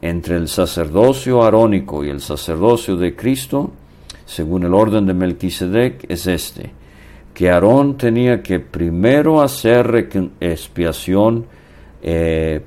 entre 0.00 0.36
el 0.36 0.48
sacerdocio 0.48 1.44
arónico 1.44 2.04
y 2.04 2.08
el 2.08 2.20
sacerdocio 2.20 2.96
de 2.96 3.14
Cristo, 3.14 3.70
según 4.32 4.64
el 4.64 4.72
orden 4.72 5.04
de 5.04 5.12
Melquisedec, 5.12 6.06
es 6.08 6.26
este, 6.26 6.70
que 7.34 7.50
Aarón 7.50 7.98
tenía 7.98 8.42
que 8.42 8.60
primero 8.60 9.42
hacer 9.42 10.08
expiación 10.40 11.44
eh, 12.02 12.62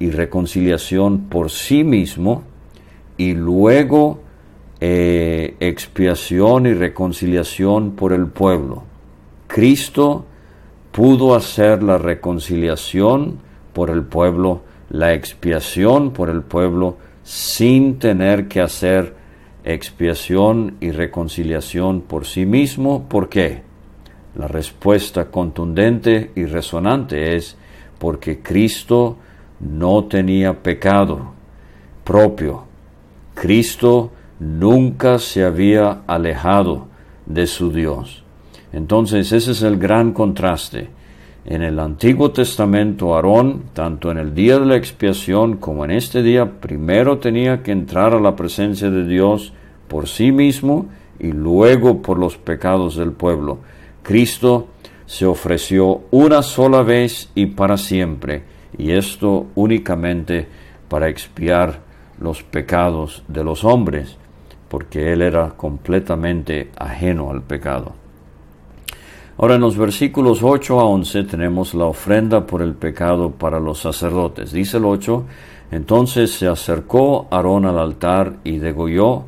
y 0.00 0.10
reconciliación 0.10 1.28
por 1.28 1.50
sí 1.50 1.84
mismo 1.84 2.42
y 3.16 3.32
luego 3.34 4.22
eh, 4.80 5.54
expiación 5.60 6.66
y 6.66 6.74
reconciliación 6.74 7.92
por 7.92 8.12
el 8.12 8.26
pueblo. 8.26 8.82
Cristo 9.46 10.24
pudo 10.90 11.36
hacer 11.36 11.84
la 11.84 11.96
reconciliación 11.96 13.38
por 13.72 13.90
el 13.90 14.02
pueblo, 14.02 14.62
la 14.90 15.12
expiación 15.14 16.10
por 16.10 16.28
el 16.28 16.42
pueblo, 16.42 16.96
sin 17.22 18.00
tener 18.00 18.48
que 18.48 18.60
hacer 18.60 19.23
expiación 19.64 20.76
y 20.80 20.90
reconciliación 20.90 22.02
por 22.02 22.26
sí 22.26 22.46
mismo. 22.46 23.08
¿Por 23.08 23.28
qué? 23.28 23.62
La 24.36 24.48
respuesta 24.48 25.30
contundente 25.30 26.32
y 26.34 26.44
resonante 26.44 27.36
es 27.36 27.56
porque 27.98 28.40
Cristo 28.40 29.16
no 29.60 30.04
tenía 30.04 30.62
pecado 30.62 31.32
propio. 32.04 32.64
Cristo 33.34 34.12
nunca 34.38 35.18
se 35.18 35.44
había 35.44 36.02
alejado 36.06 36.86
de 37.26 37.46
su 37.46 37.72
Dios. 37.72 38.22
Entonces 38.72 39.32
ese 39.32 39.52
es 39.52 39.62
el 39.62 39.78
gran 39.78 40.12
contraste. 40.12 40.90
En 41.44 41.62
el 41.62 41.78
Antiguo 41.78 42.30
Testamento, 42.30 43.14
Aarón, 43.14 43.64
tanto 43.74 44.10
en 44.10 44.18
el 44.18 44.34
día 44.34 44.58
de 44.58 44.66
la 44.66 44.76
expiación 44.76 45.58
como 45.58 45.84
en 45.84 45.90
este 45.90 46.22
día, 46.22 46.50
primero 46.60 47.18
tenía 47.18 47.62
que 47.62 47.72
entrar 47.72 48.14
a 48.14 48.20
la 48.20 48.34
presencia 48.34 48.90
de 48.90 49.06
Dios 49.06 49.52
por 49.88 50.08
sí 50.08 50.32
mismo 50.32 50.86
y 51.18 51.32
luego 51.32 52.00
por 52.00 52.18
los 52.18 52.38
pecados 52.38 52.96
del 52.96 53.12
pueblo. 53.12 53.58
Cristo 54.02 54.68
se 55.04 55.26
ofreció 55.26 56.02
una 56.10 56.42
sola 56.42 56.82
vez 56.82 57.30
y 57.34 57.46
para 57.46 57.76
siempre, 57.76 58.42
y 58.78 58.92
esto 58.92 59.46
únicamente 59.54 60.46
para 60.88 61.08
expiar 61.08 61.80
los 62.18 62.42
pecados 62.42 63.22
de 63.28 63.44
los 63.44 63.64
hombres 63.64 64.16
porque 64.74 65.12
él 65.12 65.22
era 65.22 65.50
completamente 65.50 66.72
ajeno 66.76 67.30
al 67.30 67.42
pecado. 67.42 67.94
Ahora 69.36 69.56
en 69.56 69.62
los 69.62 69.76
versículos 69.76 70.44
8 70.44 70.78
a 70.78 70.84
11 70.84 71.24
tenemos 71.24 71.74
la 71.74 71.86
ofrenda 71.86 72.46
por 72.46 72.62
el 72.62 72.74
pecado 72.74 73.32
para 73.32 73.58
los 73.58 73.80
sacerdotes. 73.80 74.52
Dice 74.52 74.76
el 74.76 74.84
8, 74.84 75.24
entonces 75.72 76.30
se 76.30 76.46
acercó 76.46 77.26
Aarón 77.32 77.66
al 77.66 77.78
altar 77.78 78.34
y 78.44 78.58
degolló, 78.58 79.24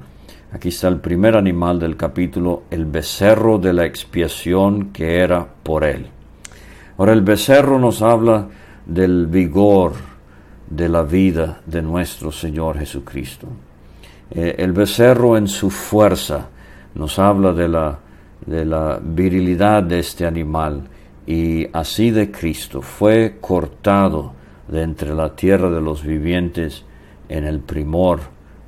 aquí 0.53 0.69
está 0.69 0.87
el 0.87 1.01
primer 1.01 1.37
animal 1.37 1.81
del 1.81 1.97
capítulo, 1.97 2.63
el 2.71 2.85
becerro 2.85 3.59
de 3.59 3.73
la 3.73 3.85
expiación 3.85 4.93
que 4.93 5.19
era 5.19 5.45
por 5.45 5.83
él. 5.83 6.07
Ahora 6.99 7.13
el 7.13 7.23
becerro 7.23 7.81
nos 7.81 8.01
habla 8.01 8.47
del 8.87 9.27
vigor 9.27 9.95
de 10.71 10.89
la 10.89 11.03
vida 11.03 11.63
de 11.67 11.83
nuestro 11.83 12.31
Señor 12.31 12.79
Jesucristo. 12.79 13.49
Eh, 14.31 14.55
el 14.59 14.73
becerro 14.73 15.37
en 15.37 15.49
su 15.49 15.69
fuerza 15.69 16.47
nos 16.95 17.19
habla 17.19 17.53
de 17.53 17.69
la, 17.69 17.99
de 18.45 18.65
la 18.65 19.01
virilidad 19.03 19.83
de 19.83 19.99
este 19.99 20.27
animal 20.27 20.89
y 21.27 21.67
así 21.73 22.11
de 22.11 22.31
Cristo 22.31 22.83
fue 22.83 23.39
cortado 23.41 24.33
de 24.69 24.83
entre 24.83 25.15
la 25.15 25.35
tierra 25.35 25.71
de 25.71 25.81
los 25.81 26.05
vivientes 26.05 26.85
en 27.29 27.45
el 27.45 27.61
primor 27.61 28.21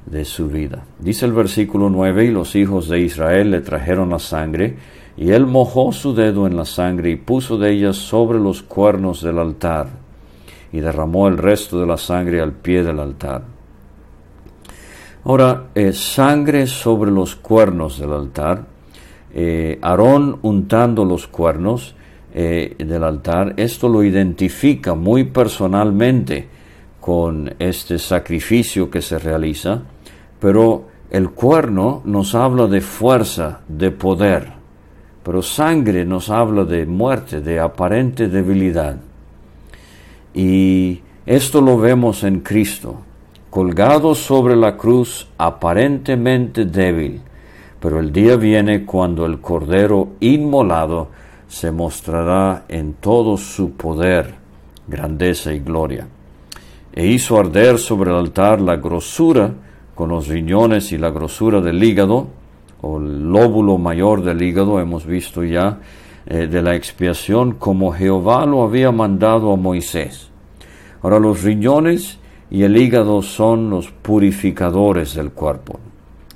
de 0.07 0.25
su 0.25 0.49
vida. 0.49 0.85
Dice 0.99 1.27
el 1.27 1.33
versículo 1.33 1.91
9, 1.91 2.25
y 2.25 2.31
los 2.31 2.57
hijos 2.57 2.89
de 2.89 3.01
Israel 3.01 3.51
le 3.51 3.61
trajeron 3.61 4.11
la 4.11 4.19
sangre, 4.19 4.77
y 5.17 5.31
él 5.31 5.47
mojó 5.47 5.93
su 5.93 6.15
dedo 6.15 6.47
en 6.47 6.57
la 6.57 6.65
sangre 6.65 7.11
y 7.11 7.17
puso 7.17 7.59
de 7.59 7.73
ella 7.73 7.93
sobre 7.93 8.39
los 8.39 8.63
cuernos 8.63 9.23
del 9.23 9.39
altar, 9.39 9.89
y 10.73 10.81
derramó 10.81 11.29
el 11.29 11.39
resto 11.39 11.81
de 11.81 11.87
la 11.87 11.97
sangre 11.97 12.41
al 12.41 12.53
pie 12.53 12.83
del 12.83 13.01
altar. 13.01 13.43
Ahora, 15.25 15.65
eh, 15.75 15.93
sangre 15.93 16.67
sobre 16.67 17.11
los 17.11 17.37
cuernos 17.37 17.99
del 17.99 18.13
altar, 18.13 18.65
eh, 19.33 19.79
Aarón 19.83 20.39
untando 20.43 21.05
los 21.05 21.27
cuernos 21.27 21.95
eh, 22.35 22.77
del 22.79 23.05
altar, 23.05 23.55
esto 23.57 23.89
lo 23.89 24.03
identifica 24.03 24.95
muy 24.95 25.25
personalmente 25.25 26.49
con 27.01 27.55
este 27.59 27.99
sacrificio 27.99 28.91
que 28.91 29.03
se 29.03 29.19
realiza, 29.19 29.83
pero 30.41 30.89
el 31.11 31.31
cuerno 31.31 32.03
nos 32.05 32.35
habla 32.35 32.67
de 32.67 32.81
fuerza, 32.81 33.61
de 33.67 33.91
poder, 33.91 34.53
pero 35.23 35.43
sangre 35.43 36.05
nos 36.05 36.29
habla 36.31 36.65
de 36.65 36.85
muerte, 36.87 37.41
de 37.41 37.61
aparente 37.61 38.29
debilidad. 38.29 38.97
Y 40.35 41.01
esto 41.25 41.61
lo 41.61 41.79
vemos 41.79 42.25
en 42.25 42.41
Cristo 42.41 43.03
colgado 43.51 44.15
sobre 44.15 44.57
la 44.57 44.77
cruz 44.77 45.27
aparentemente 45.39 46.65
débil, 46.65 47.21
pero 47.81 48.01
el 48.01 48.13
día 48.13 48.37
viene 48.37 48.85
cuando 48.85 49.25
el 49.27 49.41
Cordero 49.41 50.09
inmolado 50.21 51.09
se 51.49 51.71
mostrará 51.71 52.65
en 52.69 52.95
todo 52.95 53.37
su 53.37 53.73
poder, 53.73 54.35
grandeza 54.87 55.53
y 55.53 55.61
gloria. 55.61 56.07
E 56.93 57.07
hizo 57.07 57.39
arder 57.39 57.79
sobre 57.79 58.11
el 58.11 58.17
altar 58.17 58.61
la 58.61 58.77
grosura 58.77 59.51
con 59.95 60.11
los 60.11 60.29
riñones 60.29 60.93
y 60.93 60.99
la 60.99 61.11
grosura 61.11 61.61
del 61.61 61.83
hígado, 61.83 62.29
o 62.81 62.99
el 62.99 63.33
lóbulo 63.33 63.79
mayor 63.79 64.23
del 64.23 64.41
hígado, 64.43 64.79
hemos 64.79 65.05
visto 65.05 65.43
ya, 65.43 65.81
eh, 66.27 66.47
de 66.47 66.63
la 66.63 66.75
expiación, 66.75 67.53
como 67.55 67.93
Jehová 67.93 68.47
lo 68.47 68.63
había 68.63 68.93
mandado 68.93 69.53
a 69.53 69.57
Moisés. 69.57 70.29
Ahora 71.03 71.19
los 71.19 71.43
riñones 71.43 72.19
y 72.51 72.63
el 72.63 72.77
hígado 72.77 73.23
son 73.23 73.71
los 73.71 73.91
purificadores 73.91 75.15
del 75.15 75.33
cuerpo. 75.33 75.81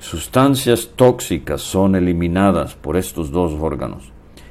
Sustancias 0.03 0.91
tóxicas 0.97 1.63
son 1.63 1.95
eliminadas 1.95 2.75
por 2.75 2.97
estos 2.97 3.31
dos 3.31 3.53
órganos. 3.53 4.11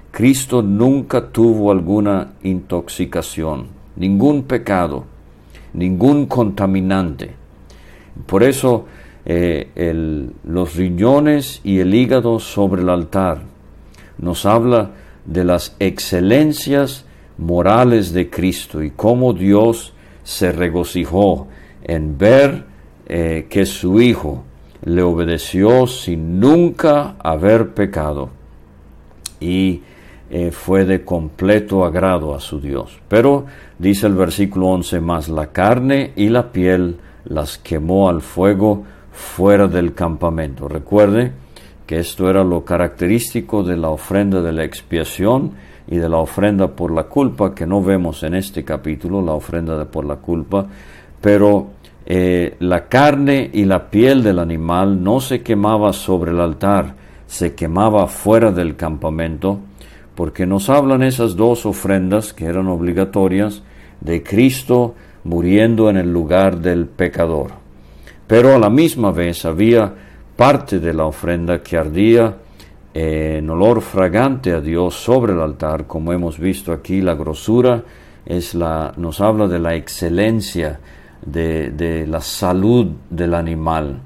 Cristo 0.10 0.62
nunca 0.62 1.28
tuvo 1.28 1.74
alguna 1.74 2.36
intoxicación, 2.42 3.68
ningún 3.98 4.44
pecado, 4.44 5.04
ningún 5.74 6.28
contaminante. 6.28 7.32
Por 8.26 8.44
eso 8.44 8.86
eh, 9.26 10.32
los 10.46 10.74
riñones 10.78 11.60
y 11.66 11.80
el 11.80 11.94
hígado 11.96 12.40
sobre 12.40 12.82
el 12.84 12.90
altar 12.90 13.42
nos 14.20 14.46
habla 14.46 14.92
de 15.26 15.44
las 15.44 15.76
excelencias 15.80 17.06
morales 17.38 18.14
de 18.14 18.30
Cristo 18.30 18.82
y 18.82 18.92
cómo 18.92 19.34
Dios 19.34 19.94
se 20.24 20.54
regocijó 20.54 21.50
en 21.84 22.18
ver 22.18 22.64
eh, 23.06 23.48
que 23.50 23.66
su 23.66 24.00
Hijo 24.00 24.46
le 24.84 25.02
obedeció 25.02 25.88
sin 25.88 26.40
nunca 26.40 27.16
haber 27.20 27.70
pecado 27.70 28.30
y 29.40 29.82
eh, 30.30 30.52
fue 30.52 30.86
de 30.86 31.04
completo 31.04 31.84
agrado 31.84 32.34
a 32.34 32.40
su 32.40 32.60
Dios. 32.60 33.00
Pero 33.08 33.46
dice 33.78 34.08
el 34.08 34.16
versículo 34.16 34.68
11 34.68 35.02
más, 35.02 35.30
la 35.30 35.48
carne 35.48 36.14
y 36.16 36.30
la 36.30 36.52
piel 36.52 36.98
las 37.26 37.58
quemó 37.58 38.10
al 38.10 38.22
fuego 38.22 38.84
fuera 39.12 39.68
del 39.68 39.94
campamento. 39.94 40.68
Recuerde 40.68 41.34
que 41.86 42.00
esto 42.00 42.30
era 42.30 42.44
lo 42.44 42.64
característico 42.64 43.64
de 43.64 43.76
la 43.78 43.90
ofrenda 43.90 44.42
de 44.42 44.54
la 44.54 44.64
expiación 44.64 45.52
y 45.88 45.98
de 45.98 46.08
la 46.08 46.18
ofrenda 46.18 46.70
por 46.70 46.92
la 46.92 47.04
culpa, 47.04 47.54
que 47.54 47.68
no 47.68 47.84
vemos 47.84 48.24
en 48.24 48.36
este 48.36 48.64
capítulo, 48.64 49.22
la 49.22 49.34
ofrenda 49.34 49.84
por 49.86 50.06
la 50.06 50.16
culpa, 50.16 50.66
pero 51.20 51.72
eh, 52.06 52.56
la 52.60 52.88
carne 52.88 53.50
y 53.54 53.66
la 53.66 53.90
piel 53.90 54.24
del 54.24 54.40
animal 54.40 55.04
no 55.04 55.20
se 55.20 55.42
quemaba 55.42 55.94
sobre 55.94 56.32
el 56.32 56.40
altar, 56.40 56.96
se 57.28 57.54
quemaba 57.54 58.08
fuera 58.08 58.52
del 58.52 58.76
campamento, 58.76 59.60
porque 60.16 60.46
nos 60.46 60.70
hablan 60.70 61.04
esas 61.04 61.36
dos 61.36 61.66
ofrendas 61.66 62.34
que 62.34 62.46
eran 62.46 62.68
obligatorias 62.68 63.64
de 64.02 64.24
Cristo 64.24 64.96
muriendo 65.24 65.90
en 65.90 65.98
el 65.98 66.12
lugar 66.12 66.58
del 66.58 66.88
pecador. 66.88 67.52
Pero 68.28 68.56
a 68.56 68.60
la 68.60 68.70
misma 68.70 69.12
vez 69.12 69.46
había 69.46 69.94
parte 70.36 70.80
de 70.80 70.94
la 70.94 71.06
ofrenda 71.06 71.62
que 71.62 71.78
ardía 71.78 72.36
en 72.94 73.50
olor 73.50 73.82
fragante 73.82 74.52
a 74.52 74.60
Dios 74.60 74.96
sobre 74.96 75.34
el 75.34 75.42
altar, 75.42 75.88
como 75.88 76.12
hemos 76.12 76.38
visto 76.40 76.74
aquí, 76.74 77.02
la 77.02 77.14
grosura 77.14 77.84
es 78.26 78.54
la, 78.54 78.94
nos 78.98 79.22
habla 79.22 79.48
de 79.48 79.60
la 79.60 79.76
excelencia, 79.76 80.80
de, 81.26 82.06
la 82.08 82.22
salud 82.22 82.88
del 83.10 83.34
animal, 83.34 84.02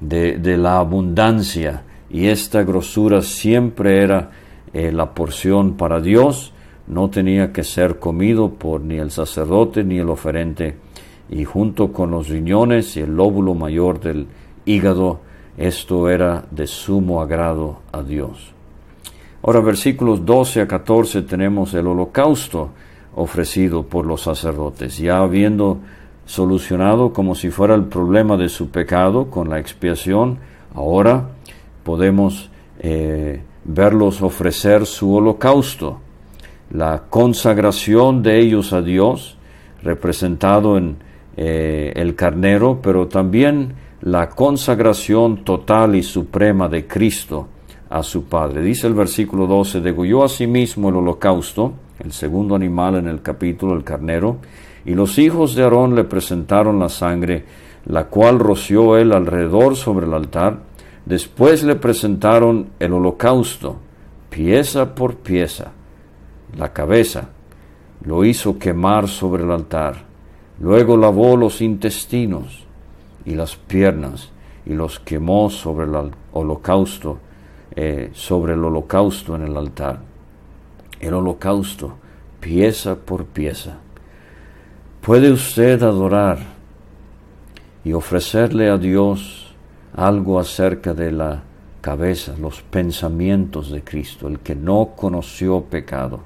de, 0.00 0.38
de, 0.38 0.56
la 0.56 0.78
abundancia, 0.78 1.82
y 2.08 2.26
esta 2.26 2.62
grosura 2.62 3.22
siempre 3.22 4.02
era 4.02 4.30
eh, 4.72 4.92
la 4.92 5.14
porción 5.14 5.76
para 5.76 6.00
Dios, 6.00 6.52
no 6.86 7.10
tenía 7.10 7.52
que 7.52 7.64
ser 7.64 7.98
comido 7.98 8.50
por 8.50 8.80
ni 8.80 8.96
el 8.96 9.10
sacerdote 9.10 9.84
ni 9.84 9.98
el 9.98 10.10
oferente, 10.10 10.76
y 11.28 11.44
junto 11.44 11.92
con 11.92 12.10
los 12.10 12.28
riñones 12.28 12.96
y 12.96 13.00
el 13.00 13.16
lóbulo 13.16 13.54
mayor 13.54 14.00
del 14.00 14.26
hígado, 14.64 15.20
esto 15.56 16.08
era 16.08 16.44
de 16.50 16.66
sumo 16.66 17.20
agrado 17.20 17.80
a 17.92 18.02
Dios. 18.02 18.52
Ahora, 19.42 19.60
versículos 19.60 20.24
12 20.24 20.62
a 20.62 20.68
14 20.68 21.22
tenemos 21.22 21.72
el 21.74 21.86
holocausto 21.86 22.70
ofrecido 23.14 23.84
por 23.84 24.06
los 24.06 24.22
sacerdotes, 24.22 24.98
ya 24.98 25.18
habiendo 25.18 25.78
solucionado 26.30 27.12
como 27.12 27.34
si 27.34 27.50
fuera 27.50 27.74
el 27.74 27.86
problema 27.86 28.36
de 28.36 28.48
su 28.48 28.70
pecado 28.70 29.30
con 29.30 29.50
la 29.50 29.58
expiación, 29.58 30.38
ahora 30.72 31.30
podemos 31.82 32.50
eh, 32.78 33.42
verlos 33.64 34.22
ofrecer 34.22 34.86
su 34.86 35.12
holocausto, 35.12 35.98
la 36.70 37.02
consagración 37.10 38.22
de 38.22 38.38
ellos 38.38 38.72
a 38.72 38.80
Dios, 38.80 39.38
representado 39.82 40.78
en 40.78 40.98
eh, 41.36 41.92
el 41.96 42.14
carnero, 42.14 42.78
pero 42.80 43.08
también 43.08 43.74
la 44.00 44.28
consagración 44.28 45.42
total 45.42 45.96
y 45.96 46.04
suprema 46.04 46.68
de 46.68 46.86
Cristo 46.86 47.48
a 47.88 48.04
su 48.04 48.26
Padre. 48.26 48.62
Dice 48.62 48.86
el 48.86 48.94
versículo 48.94 49.48
12, 49.48 49.80
degolló 49.80 50.22
a 50.22 50.28
sí 50.28 50.46
mismo 50.46 50.90
el 50.90 50.94
holocausto, 50.94 51.72
el 51.98 52.12
segundo 52.12 52.54
animal 52.54 52.94
en 52.94 53.08
el 53.08 53.20
capítulo, 53.20 53.74
el 53.74 53.82
carnero, 53.82 54.36
y 54.84 54.94
los 54.94 55.18
hijos 55.18 55.54
de 55.54 55.62
Aarón 55.62 55.94
le 55.94 56.04
presentaron 56.04 56.78
la 56.78 56.88
sangre, 56.88 57.44
la 57.86 58.06
cual 58.06 58.38
roció 58.38 58.96
él 58.96 59.12
alrededor 59.12 59.76
sobre 59.76 60.06
el 60.06 60.14
altar. 60.14 60.58
Después 61.04 61.62
le 61.64 61.76
presentaron 61.76 62.70
el 62.78 62.92
holocausto, 62.92 63.76
pieza 64.28 64.94
por 64.94 65.16
pieza, 65.16 65.72
la 66.56 66.72
cabeza, 66.72 67.30
lo 68.04 68.24
hizo 68.24 68.58
quemar 68.58 69.08
sobre 69.08 69.44
el 69.44 69.50
altar. 69.50 70.04
Luego 70.60 70.96
lavó 70.96 71.36
los 71.36 71.60
intestinos, 71.60 72.66
y 73.24 73.34
las 73.34 73.56
piernas 73.56 74.30
y 74.66 74.74
los 74.74 75.00
quemó 75.00 75.50
sobre 75.50 75.86
el 75.86 76.12
holocausto, 76.32 77.18
eh, 77.74 78.10
sobre 78.12 78.54
el 78.54 78.64
holocausto 78.64 79.36
en 79.36 79.42
el 79.42 79.56
altar. 79.56 80.00
El 81.00 81.14
holocausto, 81.14 81.94
pieza 82.40 82.96
por 82.96 83.24
pieza. 83.26 83.78
¿Puede 85.02 85.32
usted 85.32 85.82
adorar 85.82 86.40
y 87.82 87.94
ofrecerle 87.94 88.68
a 88.68 88.76
Dios 88.76 89.54
algo 89.96 90.38
acerca 90.38 90.92
de 90.92 91.10
la 91.10 91.42
cabeza, 91.80 92.34
los 92.38 92.60
pensamientos 92.60 93.70
de 93.70 93.82
Cristo, 93.82 94.28
el 94.28 94.40
que 94.40 94.54
no 94.54 94.90
conoció 94.94 95.62
pecado? 95.62 96.20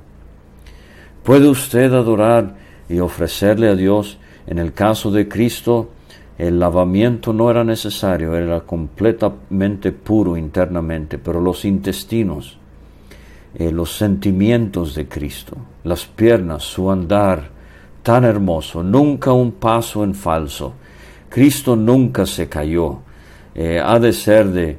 ¿Puede 1.23 1.49
usted 1.49 1.95
adorar 1.95 2.57
y 2.89 2.99
ofrecerle 2.99 3.69
a 3.69 3.77
Dios, 3.77 4.19
en 4.49 4.59
el 4.59 4.73
caso 4.73 5.13
de 5.13 5.29
Cristo, 5.29 5.91
el 6.37 6.59
lavamiento 6.59 7.33
no 7.33 7.49
era 7.53 7.63
necesario, 7.63 8.35
era 8.35 8.63
completamente 8.63 9.93
puro 9.93 10.37
internamente, 10.37 11.19
pero 11.19 11.41
los 11.41 11.65
intestinos, 11.65 12.59
eh, 13.55 13.71
los 13.71 13.97
sentimientos 13.97 14.97
de 14.97 15.07
Cristo, 15.07 15.57
las 15.85 16.07
piernas, 16.07 16.65
su 16.65 16.91
andar 16.91 17.54
tan 18.05 18.25
hermoso, 18.25 18.83
nunca 18.83 19.33
un 19.33 19.53
paso 19.53 20.05
en 20.05 20.15
falso. 20.15 20.75
Cristo 21.31 21.75
nunca 21.75 22.27
se 22.27 22.49
cayó. 22.49 22.99
Eh, 23.55 23.81
ha 23.83 23.99
de 23.99 24.13
ser 24.13 24.49
de 24.49 24.77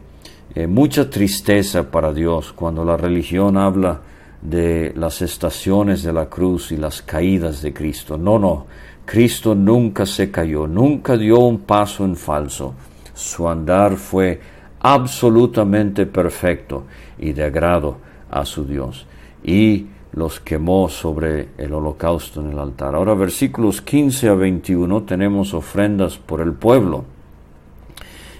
eh, 0.54 0.68
mucha 0.68 1.10
tristeza 1.10 1.90
para 1.90 2.14
Dios 2.14 2.54
cuando 2.54 2.86
la 2.86 2.96
religión 2.96 3.58
habla 3.58 4.00
de 4.44 4.94
las 4.96 5.24
estaciones 5.24 6.04
de 6.04 6.14
la 6.14 6.28
cruz 6.28 6.72
y 6.72 6.78
las 6.78 7.02
caídas 7.02 7.64
de 7.64 7.74
Cristo. 7.74 8.16
No, 8.16 8.38
no, 8.38 8.68
Cristo 9.06 9.56
nunca 9.56 10.06
se 10.06 10.30
cayó, 10.30 10.68
nunca 10.68 11.18
dio 11.18 11.40
un 11.40 11.62
paso 11.62 12.06
en 12.06 12.16
falso. 12.16 12.76
Su 13.16 13.50
andar 13.50 13.96
fue 13.96 14.40
absolutamente 14.82 16.06
perfecto 16.06 16.86
y 17.18 17.34
de 17.34 17.44
agrado 17.44 17.98
a 18.30 18.46
su 18.46 18.66
Dios. 18.66 19.08
Y 19.44 19.88
los 20.15 20.39
quemó 20.39 20.88
sobre 20.88 21.49
el 21.58 21.73
holocausto 21.73 22.39
en 22.39 22.51
el 22.51 22.60
altar. 22.60 22.95
Ahora 22.95 23.13
versículos 23.13 23.82
15 23.82 24.30
a 24.30 24.34
21 24.34 25.04
tenemos 25.04 25.54
ofrendas 25.54 26.17
por 26.17 26.39
el 26.41 26.54
pueblo. 26.54 27.04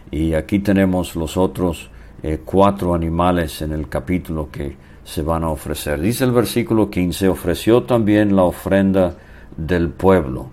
Y 0.10 0.34
aquí 0.34 0.60
tenemos 0.60 1.16
los 1.16 1.36
otros 1.36 1.90
eh, 2.24 2.40
cuatro 2.46 2.94
animales 2.94 3.62
en 3.62 3.74
el 3.74 3.90
capítulo 3.90 4.50
que 4.50 4.78
se 5.04 5.22
van 5.22 5.44
a 5.44 5.50
ofrecer. 5.50 6.00
Dice 6.00 6.24
el 6.24 6.32
versículo 6.32 6.90
15, 6.90 7.28
ofreció 7.28 7.84
también 7.84 8.36
la 8.36 8.44
ofrenda 8.44 9.16
del 9.58 9.90
pueblo 9.90 10.48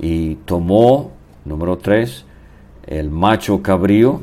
y 0.00 0.36
tomó, 0.46 1.12
número 1.44 1.76
3, 1.76 2.24
el 2.86 3.10
macho 3.10 3.60
cabrío, 3.62 4.22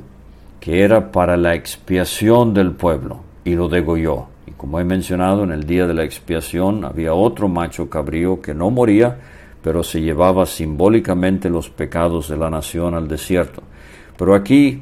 que 0.60 0.82
era 0.82 1.12
para 1.12 1.38
la 1.38 1.54
expiación 1.54 2.56
del 2.56 2.72
pueblo, 2.72 3.20
y 3.46 3.54
lo 3.54 3.70
degolló. 3.70 4.37
Como 4.58 4.80
he 4.80 4.84
mencionado, 4.84 5.44
en 5.44 5.52
el 5.52 5.66
día 5.66 5.88
de 5.88 5.94
la 5.94 6.04
expiación 6.04 6.84
había 6.84 7.14
otro 7.14 7.48
macho 7.48 7.90
cabrío 7.90 8.42
que 8.42 8.54
no 8.54 8.70
moría, 8.70 9.18
pero 9.62 9.84
se 9.84 10.02
llevaba 10.02 10.46
simbólicamente 10.46 11.50
los 11.50 11.70
pecados 11.70 12.28
de 12.28 12.38
la 12.38 12.50
nación 12.50 12.96
al 12.96 13.08
desierto. 13.08 13.62
Pero 14.18 14.34
aquí, 14.34 14.82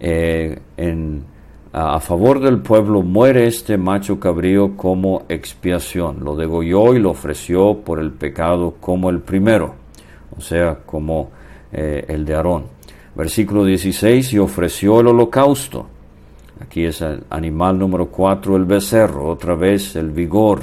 eh, 0.00 0.60
en, 0.76 1.24
a, 1.72 1.96
a, 1.96 2.00
favor 2.00 2.40
del 2.40 2.58
pueblo, 2.58 3.02
muere 3.02 3.46
este 3.46 3.76
macho 3.76 4.20
cabrío 4.20 4.76
como 4.76 5.24
expiación. 5.28 6.22
Lo 6.22 6.36
degolló 6.36 6.94
y 6.94 7.00
lo 7.00 7.10
ofreció 7.10 7.78
por 7.78 7.98
el 7.98 8.12
pecado 8.12 8.76
como 8.80 9.10
el 9.10 9.20
primero 9.20 9.86
o 10.36 10.40
sea, 10.40 10.78
como 10.84 11.30
eh, 11.72 12.04
el 12.08 12.24
de 12.24 12.34
Aarón. 12.34 12.64
Versículo 13.14 13.64
16, 13.64 14.34
y 14.34 14.38
ofreció 14.38 15.00
el 15.00 15.08
holocausto. 15.08 15.88
Aquí 16.60 16.84
es 16.84 17.02
el 17.02 17.24
animal 17.30 17.78
número 17.78 18.06
4, 18.08 18.56
el 18.56 18.64
becerro, 18.64 19.28
otra 19.28 19.54
vez 19.54 19.94
el 19.96 20.10
vigor 20.10 20.62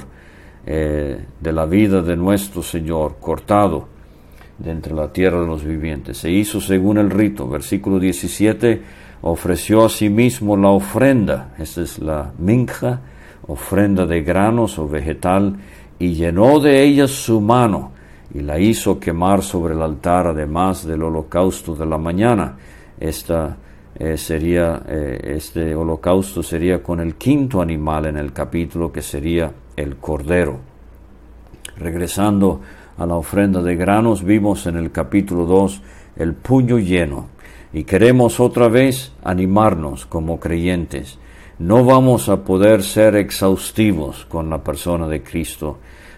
eh, 0.65 1.23
de 1.39 1.51
la 1.51 1.65
vida 1.65 2.01
de 2.01 2.15
nuestro 2.15 2.63
Señor, 2.63 3.17
cortado 3.19 3.87
de 4.57 4.71
entre 4.71 4.93
la 4.93 5.11
tierra 5.11 5.41
de 5.41 5.47
los 5.47 5.63
vivientes. 5.63 6.17
Se 6.17 6.31
hizo 6.31 6.61
según 6.61 6.97
el 6.97 7.09
rito. 7.09 7.47
Versículo 7.47 7.99
17, 7.99 8.81
ofreció 9.21 9.85
a 9.85 9.89
sí 9.89 10.09
mismo 10.09 10.57
la 10.57 10.69
ofrenda, 10.69 11.53
esta 11.59 11.81
es 11.81 11.99
la 11.99 12.31
minja, 12.37 13.01
ofrenda 13.47 14.05
de 14.05 14.21
granos 14.21 14.79
o 14.79 14.87
vegetal, 14.87 15.57
y 15.99 16.13
llenó 16.13 16.59
de 16.59 16.83
ella 16.83 17.07
su 17.07 17.39
mano 17.39 17.91
y 18.33 18.39
la 18.39 18.59
hizo 18.59 18.99
quemar 18.99 19.43
sobre 19.43 19.75
el 19.75 19.81
altar 19.81 20.27
además 20.27 20.85
del 20.85 21.03
holocausto 21.03 21.75
de 21.75 21.85
la 21.85 21.97
mañana. 21.97 22.57
Esta 22.99 23.57
eh, 23.99 24.17
sería, 24.17 24.81
eh, 24.87 25.35
este 25.35 25.75
holocausto 25.75 26.41
sería 26.41 26.81
con 26.81 26.99
el 26.99 27.15
quinto 27.15 27.61
animal 27.61 28.07
en 28.07 28.17
el 28.17 28.33
capítulo 28.33 28.91
que 28.91 29.01
sería 29.01 29.51
el 29.75 29.97
cordero. 29.97 30.59
Regresando 31.77 32.61
a 32.97 33.05
la 33.05 33.15
ofrenda 33.15 33.61
de 33.61 33.75
granos, 33.75 34.23
vimos 34.23 34.65
en 34.67 34.77
el 34.77 34.91
capítulo 34.91 35.45
2 35.45 35.81
el 36.17 36.33
puño 36.33 36.77
lleno 36.77 37.27
y 37.71 37.83
queremos 37.83 38.39
otra 38.39 38.67
vez 38.67 39.11
animarnos 39.23 40.05
como 40.05 40.39
creyentes. 40.39 41.17
No 41.59 41.85
vamos 41.85 42.29
a 42.29 42.43
poder 42.43 42.83
ser 42.83 43.15
exhaustivos 43.15 44.25
con 44.25 44.49
la 44.49 44.63
persona 44.63 45.07
de 45.07 45.23
Cristo 45.23 45.77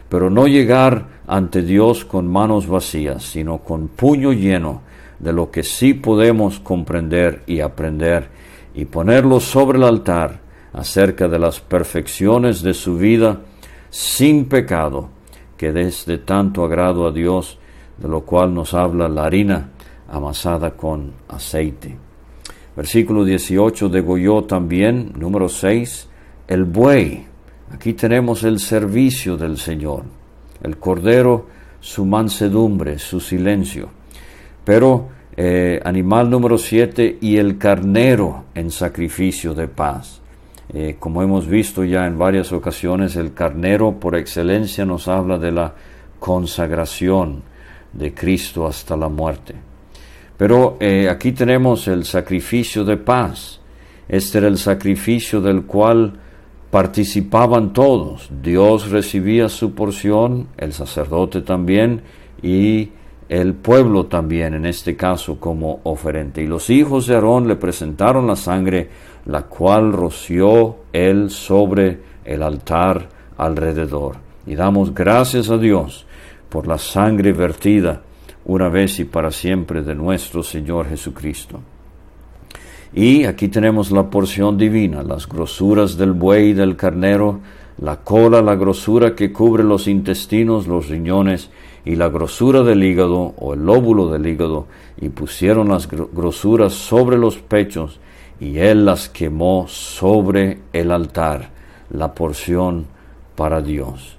pero 0.10 0.30
no 0.30 0.48
llegar 0.48 1.08
ante 1.28 1.62
Dios 1.62 2.06
con 2.06 2.28
manos 2.28 2.68
vacías, 2.68 3.24
sino 3.24 3.60
con 3.60 3.88
puño 3.88 4.32
lleno 4.34 4.82
de 5.20 5.34
lo 5.34 5.52
que 5.52 5.64
sí 5.64 5.94
podemos 5.94 6.60
comprender 6.60 7.44
y 7.48 7.62
aprender 7.62 8.30
y 8.74 8.86
ponerlo 8.86 9.40
sobre 9.40 9.78
el 9.78 9.84
altar 9.86 10.42
acerca 10.74 11.28
de 11.28 11.40
las 11.40 11.62
perfecciones 11.62 12.62
de 12.62 12.74
su 12.74 12.98
vida 12.98 13.42
sin 13.90 14.46
pecado, 14.46 15.10
que 15.58 15.72
des 15.72 16.06
de 16.06 16.18
tanto 16.18 16.66
agrado 16.66 17.08
a 17.08 17.12
Dios, 17.12 17.58
de 17.98 18.10
lo 18.10 18.22
cual 18.22 18.54
nos 18.54 18.74
habla 18.74 19.08
la 19.08 19.26
harina 19.26 19.70
amasada 20.10 20.72
con 20.72 21.14
aceite. 21.30 21.98
Versículo 22.76 23.24
18, 23.24 23.88
degolló 23.88 24.44
también, 24.44 25.14
número 25.18 25.48
6, 25.48 26.10
el 26.50 26.66
buey. 26.66 27.26
Aquí 27.72 27.94
tenemos 27.94 28.44
el 28.44 28.60
servicio 28.60 29.38
del 29.38 29.58
Señor. 29.58 30.04
El 30.62 30.78
cordero, 30.78 31.48
su 31.80 32.06
mansedumbre, 32.06 33.00
su 33.00 33.22
silencio. 33.22 33.90
Pero 34.66 35.08
eh, 35.38 35.80
animal 35.86 36.30
número 36.30 36.58
7 36.58 37.20
y 37.22 37.38
el 37.38 37.58
carnero 37.58 38.46
en 38.56 38.72
sacrificio 38.72 39.54
de 39.54 39.68
paz. 39.68 40.22
Eh, 40.74 40.96
como 41.00 41.22
hemos 41.22 41.48
visto 41.48 41.84
ya 41.84 42.08
en 42.08 42.18
varias 42.18 42.52
ocasiones, 42.52 43.16
el 43.16 43.34
carnero 43.34 44.00
por 44.00 44.16
excelencia 44.16 44.86
nos 44.86 45.08
habla 45.08 45.38
de 45.38 45.52
la 45.52 45.74
consagración 46.20 47.44
de 47.94 48.14
Cristo 48.14 48.66
hasta 48.66 48.98
la 48.98 49.08
muerte. 49.08 49.54
Pero 50.38 50.78
eh, 50.80 51.08
aquí 51.10 51.32
tenemos 51.32 51.88
el 51.88 52.04
sacrificio 52.04 52.84
de 52.84 52.98
paz. 52.98 53.62
Este 54.08 54.40
era 54.40 54.48
el 54.48 54.58
sacrificio 54.58 55.40
del 55.40 55.64
cual 55.64 56.14
participaban 56.72 57.72
todos. 57.74 58.30
Dios 58.42 58.90
recibía 58.90 59.48
su 59.50 59.74
porción, 59.74 60.48
el 60.58 60.74
sacerdote 60.74 61.42
también 61.42 62.02
y 62.42 62.90
el 63.28 63.54
pueblo 63.54 64.06
también, 64.06 64.54
en 64.54 64.66
este 64.66 64.96
caso 64.96 65.40
como 65.40 65.80
oferente. 65.84 66.42
Y 66.42 66.48
los 66.48 66.70
hijos 66.70 67.08
de 67.08 67.16
Aarón 67.16 67.48
le 67.48 67.56
presentaron 67.56 68.28
la 68.28 68.36
sangre, 68.36 68.90
la 69.26 69.44
cual 69.44 69.94
roció 69.94 70.78
él 70.94 71.30
sobre 71.30 72.00
el 72.24 72.44
altar 72.44 73.10
alrededor. 73.38 74.18
Y 74.46 74.56
damos 74.56 74.94
gracias 74.94 75.50
a 75.50 75.58
Dios 75.58 76.06
por 76.50 76.68
la 76.68 76.78
sangre 76.78 77.34
vertida 77.34 78.02
una 78.46 78.70
vez 78.70 79.00
y 79.00 79.06
para 79.06 79.32
siempre 79.32 79.82
de 79.82 79.96
nuestro 79.96 80.44
Señor 80.44 80.88
Jesucristo. 80.88 81.62
Y 82.94 83.26
aquí 83.26 83.50
tenemos 83.50 83.92
la 83.92 84.10
porción 84.10 84.58
divina, 84.58 85.04
las 85.04 85.28
grosuras 85.28 85.98
del 85.98 86.14
buey 86.14 86.50
y 86.50 86.54
del 86.54 86.78
carnero, 86.78 87.42
la 87.80 87.98
cola, 87.98 88.42
la 88.42 88.56
grosura 88.56 89.16
que 89.16 89.34
cubre 89.34 89.64
los 89.64 89.88
intestinos, 89.88 90.68
los 90.68 90.88
riñones, 90.88 91.50
y 91.86 91.96
la 91.96 92.10
grosura 92.10 92.64
del 92.64 92.84
hígado 92.84 93.34
o 93.38 93.54
el 93.54 93.66
lóbulo 93.66 94.10
del 94.10 94.26
hígado, 94.28 94.66
y 94.98 95.10
pusieron 95.10 95.70
las 95.70 95.88
grosuras 95.88 96.74
sobre 96.74 97.18
los 97.18 97.38
pechos, 97.38 98.00
y 98.40 98.58
él 98.58 98.86
las 98.86 99.08
quemó 99.08 99.68
sobre 99.68 100.60
el 100.74 100.92
altar, 100.92 101.50
la 101.92 102.14
porción 102.14 102.88
para 103.36 103.62
Dios. 103.62 104.18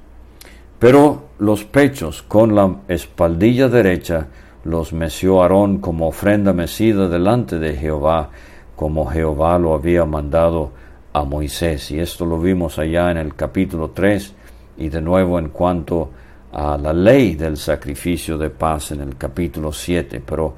Pero 0.78 1.24
los 1.38 1.64
pechos 1.64 2.22
con 2.22 2.54
la 2.54 2.76
espaldilla 2.88 3.68
derecha 3.68 4.28
los 4.64 4.92
meció 4.92 5.42
Aarón 5.42 5.78
como 5.78 6.08
ofrenda 6.08 6.52
mecida 6.52 7.08
delante 7.08 7.58
de 7.58 7.74
Jehová, 7.74 8.30
como 8.74 9.06
Jehová 9.06 9.58
lo 9.58 9.74
había 9.74 10.04
mandado 10.04 10.70
a 11.12 11.24
Moisés. 11.24 11.90
Y 11.90 11.98
esto 11.98 12.26
lo 12.26 12.38
vimos 12.38 12.78
allá 12.78 13.10
en 13.10 13.16
el 13.16 13.34
capítulo 13.34 13.90
3 13.90 14.34
y 14.76 14.88
de 14.88 15.00
nuevo 15.00 15.38
en 15.38 15.48
cuanto 15.48 16.02
a 16.02 16.25
la 16.56 16.92
ley 16.92 17.34
del 17.34 17.56
sacrificio 17.56 18.38
de 18.38 18.50
paz 18.50 18.92
en 18.92 19.02
el 19.02 19.16
capítulo 19.16 19.72
7. 19.72 20.22
Pero 20.24 20.54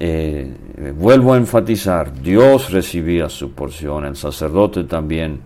eh, 0.00 0.52
vuelvo 0.96 1.34
a 1.34 1.36
enfatizar, 1.36 2.12
Dios 2.12 2.70
recibía 2.70 3.28
su 3.28 3.52
porción, 3.52 4.06
el 4.06 4.16
sacerdote 4.16 4.84
también 4.84 5.40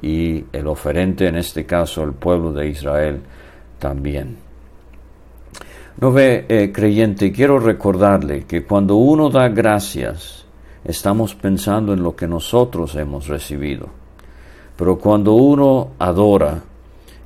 y 0.00 0.44
el 0.52 0.66
oferente, 0.68 1.26
en 1.26 1.36
este 1.36 1.66
caso 1.66 2.02
el 2.04 2.12
pueblo 2.12 2.52
de 2.52 2.68
Israel, 2.68 3.20
también. 3.78 4.36
No 6.00 6.12
ve, 6.12 6.46
eh, 6.48 6.70
creyente, 6.72 7.32
quiero 7.32 7.58
recordarle 7.58 8.44
que 8.44 8.64
cuando 8.64 8.96
uno 8.96 9.28
da 9.28 9.48
gracias, 9.48 10.46
estamos 10.84 11.34
pensando 11.34 11.92
en 11.92 12.02
lo 12.02 12.14
que 12.16 12.26
nosotros 12.26 12.94
hemos 12.94 13.26
recibido. 13.26 13.88
Pero 14.76 14.98
cuando 14.98 15.34
uno 15.34 15.90
adora, 15.98 16.62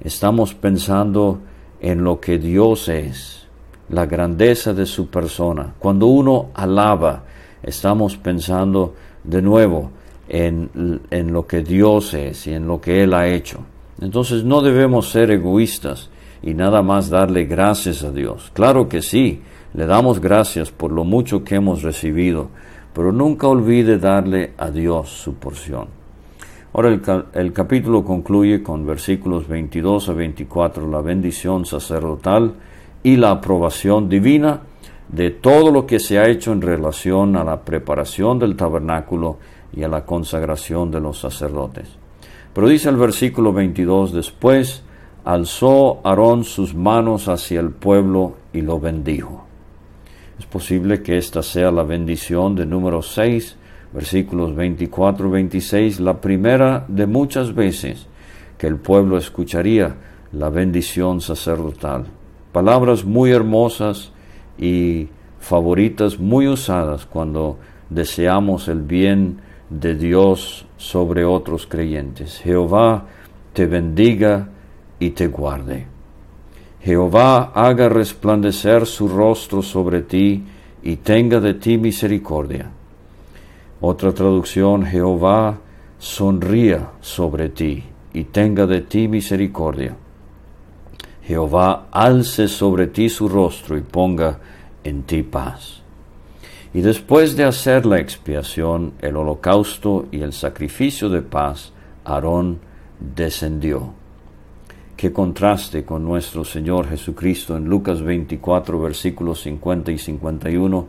estamos 0.00 0.54
pensando 0.54 1.38
en 1.84 2.02
lo 2.02 2.18
que 2.18 2.38
Dios 2.38 2.88
es, 2.88 3.46
la 3.90 4.06
grandeza 4.06 4.72
de 4.72 4.86
su 4.86 5.08
persona. 5.08 5.74
Cuando 5.78 6.06
uno 6.06 6.48
alaba, 6.54 7.24
estamos 7.62 8.16
pensando 8.16 8.94
de 9.22 9.42
nuevo 9.42 9.90
en, 10.26 11.02
en 11.10 11.30
lo 11.30 11.46
que 11.46 11.62
Dios 11.62 12.14
es 12.14 12.46
y 12.46 12.54
en 12.54 12.66
lo 12.66 12.80
que 12.80 13.02
Él 13.02 13.12
ha 13.12 13.28
hecho. 13.28 13.58
Entonces 14.00 14.44
no 14.44 14.62
debemos 14.62 15.10
ser 15.10 15.30
egoístas 15.30 16.08
y 16.42 16.54
nada 16.54 16.80
más 16.80 17.10
darle 17.10 17.44
gracias 17.44 18.02
a 18.02 18.10
Dios. 18.10 18.50
Claro 18.54 18.88
que 18.88 19.02
sí, 19.02 19.42
le 19.74 19.84
damos 19.84 20.20
gracias 20.20 20.70
por 20.70 20.90
lo 20.90 21.04
mucho 21.04 21.44
que 21.44 21.56
hemos 21.56 21.82
recibido, 21.82 22.48
pero 22.94 23.12
nunca 23.12 23.46
olvide 23.46 23.98
darle 23.98 24.54
a 24.56 24.70
Dios 24.70 25.10
su 25.10 25.34
porción. 25.34 26.03
Ahora 26.76 26.88
el, 26.88 27.02
el, 27.34 27.52
capítulo 27.52 28.04
concluye 28.04 28.60
con 28.60 28.84
versículos 28.84 29.46
22 29.46 30.08
a 30.08 30.12
24, 30.12 30.90
la 30.90 31.00
bendición 31.00 31.64
sacerdotal 31.64 32.54
y 33.04 33.16
la 33.16 33.30
aprobación 33.30 34.08
divina 34.08 34.62
de 35.08 35.30
todo 35.30 35.70
lo 35.70 35.87
que 35.87 36.00
se 36.00 36.18
ha 36.18 36.26
hecho 36.26 36.52
en 36.52 36.60
relación 36.60 37.37
a 37.37 37.44
la 37.44 37.60
preparación 37.64 38.40
del 38.40 38.56
tabernáculo 38.56 39.38
y 39.72 39.84
a 39.84 39.88
la 39.88 40.04
consagración 40.04 40.90
de 40.90 41.00
los 41.00 41.20
sacerdotes. 41.20 41.88
Pero 42.52 42.66
dice 42.66 42.88
el 42.88 42.96
versículo 42.96 43.52
22, 43.52 44.12
después 44.12 44.82
alzó 45.24 46.00
Aarón 46.02 46.42
sus 46.42 46.74
manos 46.74 47.28
hacia 47.28 47.60
el 47.60 47.70
pueblo 47.70 48.34
y 48.52 48.62
lo 48.62 48.80
bendijo. 48.80 49.44
Es 50.40 50.46
posible 50.46 51.04
que 51.04 51.18
esta 51.18 51.44
sea 51.44 51.70
la 51.70 51.84
bendición 51.84 52.56
de 52.56 52.66
número 52.66 53.00
6, 53.00 53.58
versículos 53.94 54.54
24 54.57 55.30
26, 55.30 56.00
la 56.00 56.20
primera 56.20 56.85
de 56.88 57.07
muchas 57.07 57.54
veces 57.54 58.07
que 58.59 58.66
el 58.66 58.76
pueblo 58.76 59.16
escucharía 59.16 59.94
la 60.33 60.50
bendición 60.50 61.20
sacerdotal. 61.20 62.07
Palabras 62.52 63.04
muy 63.04 63.30
hermosas 63.30 64.11
y 64.59 65.09
favoritas, 65.38 66.18
muy 66.18 66.48
usadas 66.48 67.07
cuando 67.07 67.59
deseamos 67.88 68.66
el 68.66 68.83
bien 68.83 69.38
de 69.70 69.94
Dios 69.94 70.66
sobre 70.76 71.24
otros 71.24 71.66
creyentes. 71.66 72.38
Jehová 72.38 73.07
te 73.52 73.66
bendiga 73.66 74.48
y 74.98 75.11
te 75.11 75.28
guarde. 75.28 75.87
Jehová 76.80 77.52
haga 77.54 77.88
resplandecer 77.88 78.87
su 78.87 79.09
rostro 79.09 79.62
sobre 79.62 80.02
ti 80.02 80.44
y 80.83 80.96
tenga 80.96 81.40
de 81.40 81.54
ti 81.54 81.78
misericordia. 81.78 82.70
Otra 83.80 84.12
traducción, 84.12 84.84
Jehová 84.87 85.58
sonría 85.98 86.90
sobre 87.00 87.48
ti 87.48 87.84
y 88.12 88.24
tenga 88.24 88.66
de 88.66 88.82
ti 88.82 89.08
misericordia. 89.08 89.96
Jehová 91.22 91.88
alce 91.90 92.48
sobre 92.48 92.87
ti 92.88 93.08
su 93.08 93.28
rostro 93.28 93.76
y 93.76 93.80
ponga 93.80 94.38
en 94.84 95.02
ti 95.04 95.22
paz. 95.22 95.82
Y 96.72 96.80
después 96.80 97.37
de 97.37 97.44
hacer 97.44 97.87
la 97.87 97.98
expiación, 97.98 98.94
el 99.00 99.16
holocausto 99.16 100.06
y 100.10 100.20
el 100.20 100.32
sacrificio 100.32 101.08
de 101.08 101.22
paz, 101.22 101.72
Aarón 102.04 102.58
descendió 102.98 103.94
Qué 104.96 105.12
contraste 105.12 105.84
con 105.84 106.04
nuestro 106.04 106.44
Señor 106.44 106.88
Jesucristo 106.88 107.56
en 107.56 107.64
Lucas 107.64 108.00
24, 108.00 108.80
versículos 108.80 109.40
50 109.42 109.90
y 109.90 109.98
51. 109.98 110.87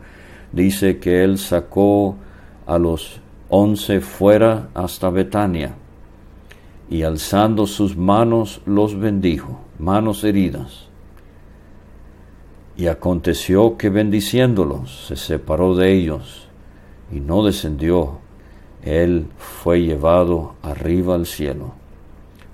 Dice 0.52 1.00
que 1.00 1.24
Él 1.24 1.40
sacó 1.40 2.16
a 2.66 2.78
los 2.78 3.20
once 3.50 4.02
fuera 4.02 4.70
hasta 4.74 5.10
Betania 5.10 5.76
y 6.90 7.04
alzando 7.04 7.68
sus 7.68 7.96
manos 7.96 8.62
los 8.66 9.00
bendijo, 9.00 9.60
manos 9.80 10.24
heridas. 10.24 10.88
Y 12.78 12.88
aconteció 12.88 13.78
que 13.78 13.90
bendiciéndolos 13.90 15.06
se 15.08 15.16
separó 15.16 15.76
de 15.76 15.94
ellos 15.94 16.48
y 17.12 17.20
no 17.20 17.44
descendió. 17.44 18.20
Él 18.84 19.28
fue 19.38 19.82
llevado 19.82 20.56
arriba 20.62 21.16
al 21.16 21.26
cielo 21.26 21.86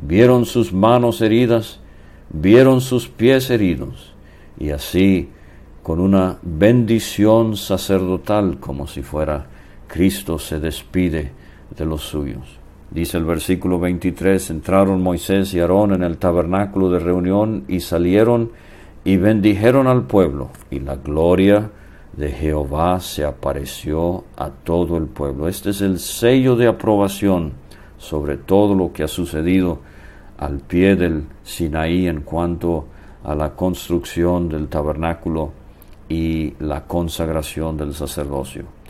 vieron 0.02 0.46
sus 0.46 0.74
manos 0.74 1.22
heridas, 1.22 1.80
vieron 2.30 2.82
sus 2.82 3.08
pies 3.08 3.50
heridos, 3.50 4.14
y 4.58 4.72
así, 4.72 5.30
con 5.84 6.00
una 6.00 6.38
bendición 6.42 7.56
sacerdotal, 7.56 8.60
como 8.60 8.88
si 8.88 9.02
fuera 9.02 9.48
Cristo, 9.92 10.40
se 10.40 10.60
despide 10.60 11.34
de 11.76 11.86
los 11.86 12.02
suyos. 12.02 12.58
Dice 12.90 13.18
el 13.18 13.26
versículo 13.26 13.78
23, 13.78 14.50
entraron 14.50 15.04
Moisés 15.04 15.54
y 15.54 15.60
Aarón 15.60 15.94
en 15.94 16.04
el 16.04 16.18
tabernáculo 16.18 16.90
de 16.90 17.00
reunión 17.00 17.66
y 17.68 17.82
salieron 17.82 18.52
y 19.04 19.18
bendijeron 19.18 19.88
al 19.88 20.04
pueblo, 20.04 20.52
y 20.70 20.80
la 20.80 20.96
gloria 20.96 21.72
de 22.16 22.32
Jehová 22.32 23.02
se 23.02 23.26
apareció 23.26 24.24
a 24.38 24.50
todo 24.50 24.96
el 24.98 25.08
pueblo. 25.08 25.50
Este 25.50 25.72
es 25.72 25.82
el 25.82 26.00
sello 26.00 26.56
de 26.56 26.68
aprobación 26.68 27.54
sobre 27.98 28.38
todo 28.38 28.74
lo 28.76 28.94
que 28.94 29.04
ha 29.04 29.08
sucedido 29.10 29.80
al 30.38 30.60
pie 30.60 30.96
del 30.96 31.26
Sinaí 31.44 32.08
en 32.08 32.22
cuanto 32.22 32.88
a 33.24 33.36
la 33.36 33.56
construcción 33.56 34.48
del 34.48 34.70
tabernáculo 34.70 35.52
y 36.08 36.54
la 36.60 36.86
consagración 36.86 37.76
del 37.78 37.94
sacerdocio. 37.94 38.81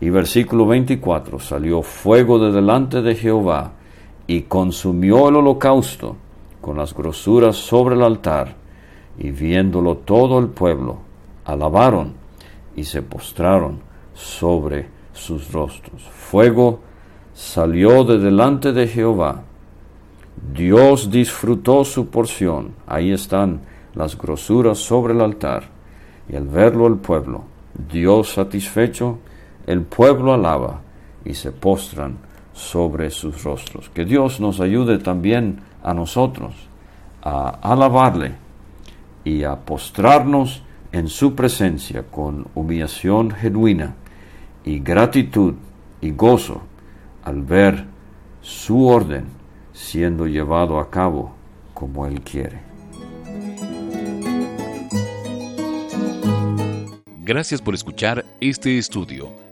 Y 0.00 0.08
versículo 0.10 0.66
24, 0.66 1.38
salió 1.38 1.82
fuego 1.82 2.38
de 2.38 2.52
delante 2.52 3.02
de 3.02 3.14
Jehová 3.14 3.72
y 4.26 4.42
consumió 4.42 5.28
el 5.28 5.36
holocausto 5.36 6.16
con 6.60 6.78
las 6.78 6.94
grosuras 6.94 7.56
sobre 7.56 7.96
el 7.96 8.02
altar, 8.02 8.56
y 9.18 9.30
viéndolo 9.30 9.96
todo 9.96 10.38
el 10.38 10.48
pueblo, 10.48 10.98
alabaron 11.44 12.14
y 12.76 12.84
se 12.84 13.02
postraron 13.02 13.80
sobre 14.14 14.86
sus 15.12 15.52
rostros. 15.52 16.02
Fuego 16.02 16.80
salió 17.34 18.04
de 18.04 18.18
delante 18.18 18.72
de 18.72 18.86
Jehová. 18.86 19.42
Dios 20.54 21.10
disfrutó 21.10 21.84
su 21.84 22.06
porción. 22.06 22.74
Ahí 22.86 23.12
están 23.12 23.60
las 23.94 24.16
grosuras 24.16 24.78
sobre 24.78 25.12
el 25.12 25.20
altar. 25.20 25.64
Y 26.28 26.36
al 26.36 26.46
verlo 26.46 26.86
el 26.86 26.96
pueblo, 26.96 27.44
Dios 27.90 28.32
satisfecho, 28.34 29.18
el 29.66 29.82
pueblo 29.82 30.32
alaba 30.34 30.80
y 31.24 31.34
se 31.34 31.52
postran 31.52 32.18
sobre 32.52 33.10
sus 33.10 33.42
rostros. 33.44 33.90
Que 33.90 34.04
Dios 34.04 34.40
nos 34.40 34.60
ayude 34.60 34.98
también 34.98 35.60
a 35.82 35.94
nosotros 35.94 36.54
a 37.22 37.48
alabarle 37.62 38.34
y 39.24 39.44
a 39.44 39.56
postrarnos 39.56 40.62
en 40.92 41.08
su 41.08 41.34
presencia 41.34 42.04
con 42.10 42.46
humillación 42.54 43.30
genuina 43.30 43.94
y 44.64 44.80
gratitud 44.80 45.54
y 46.00 46.10
gozo 46.10 46.62
al 47.24 47.42
ver 47.42 47.86
su 48.40 48.86
orden 48.86 49.26
siendo 49.72 50.26
llevado 50.26 50.78
a 50.78 50.90
cabo 50.90 51.32
como 51.74 52.06
Él 52.06 52.20
quiere. 52.22 52.60
Gracias 57.18 57.62
por 57.62 57.74
escuchar 57.74 58.24
este 58.40 58.76
estudio. 58.76 59.49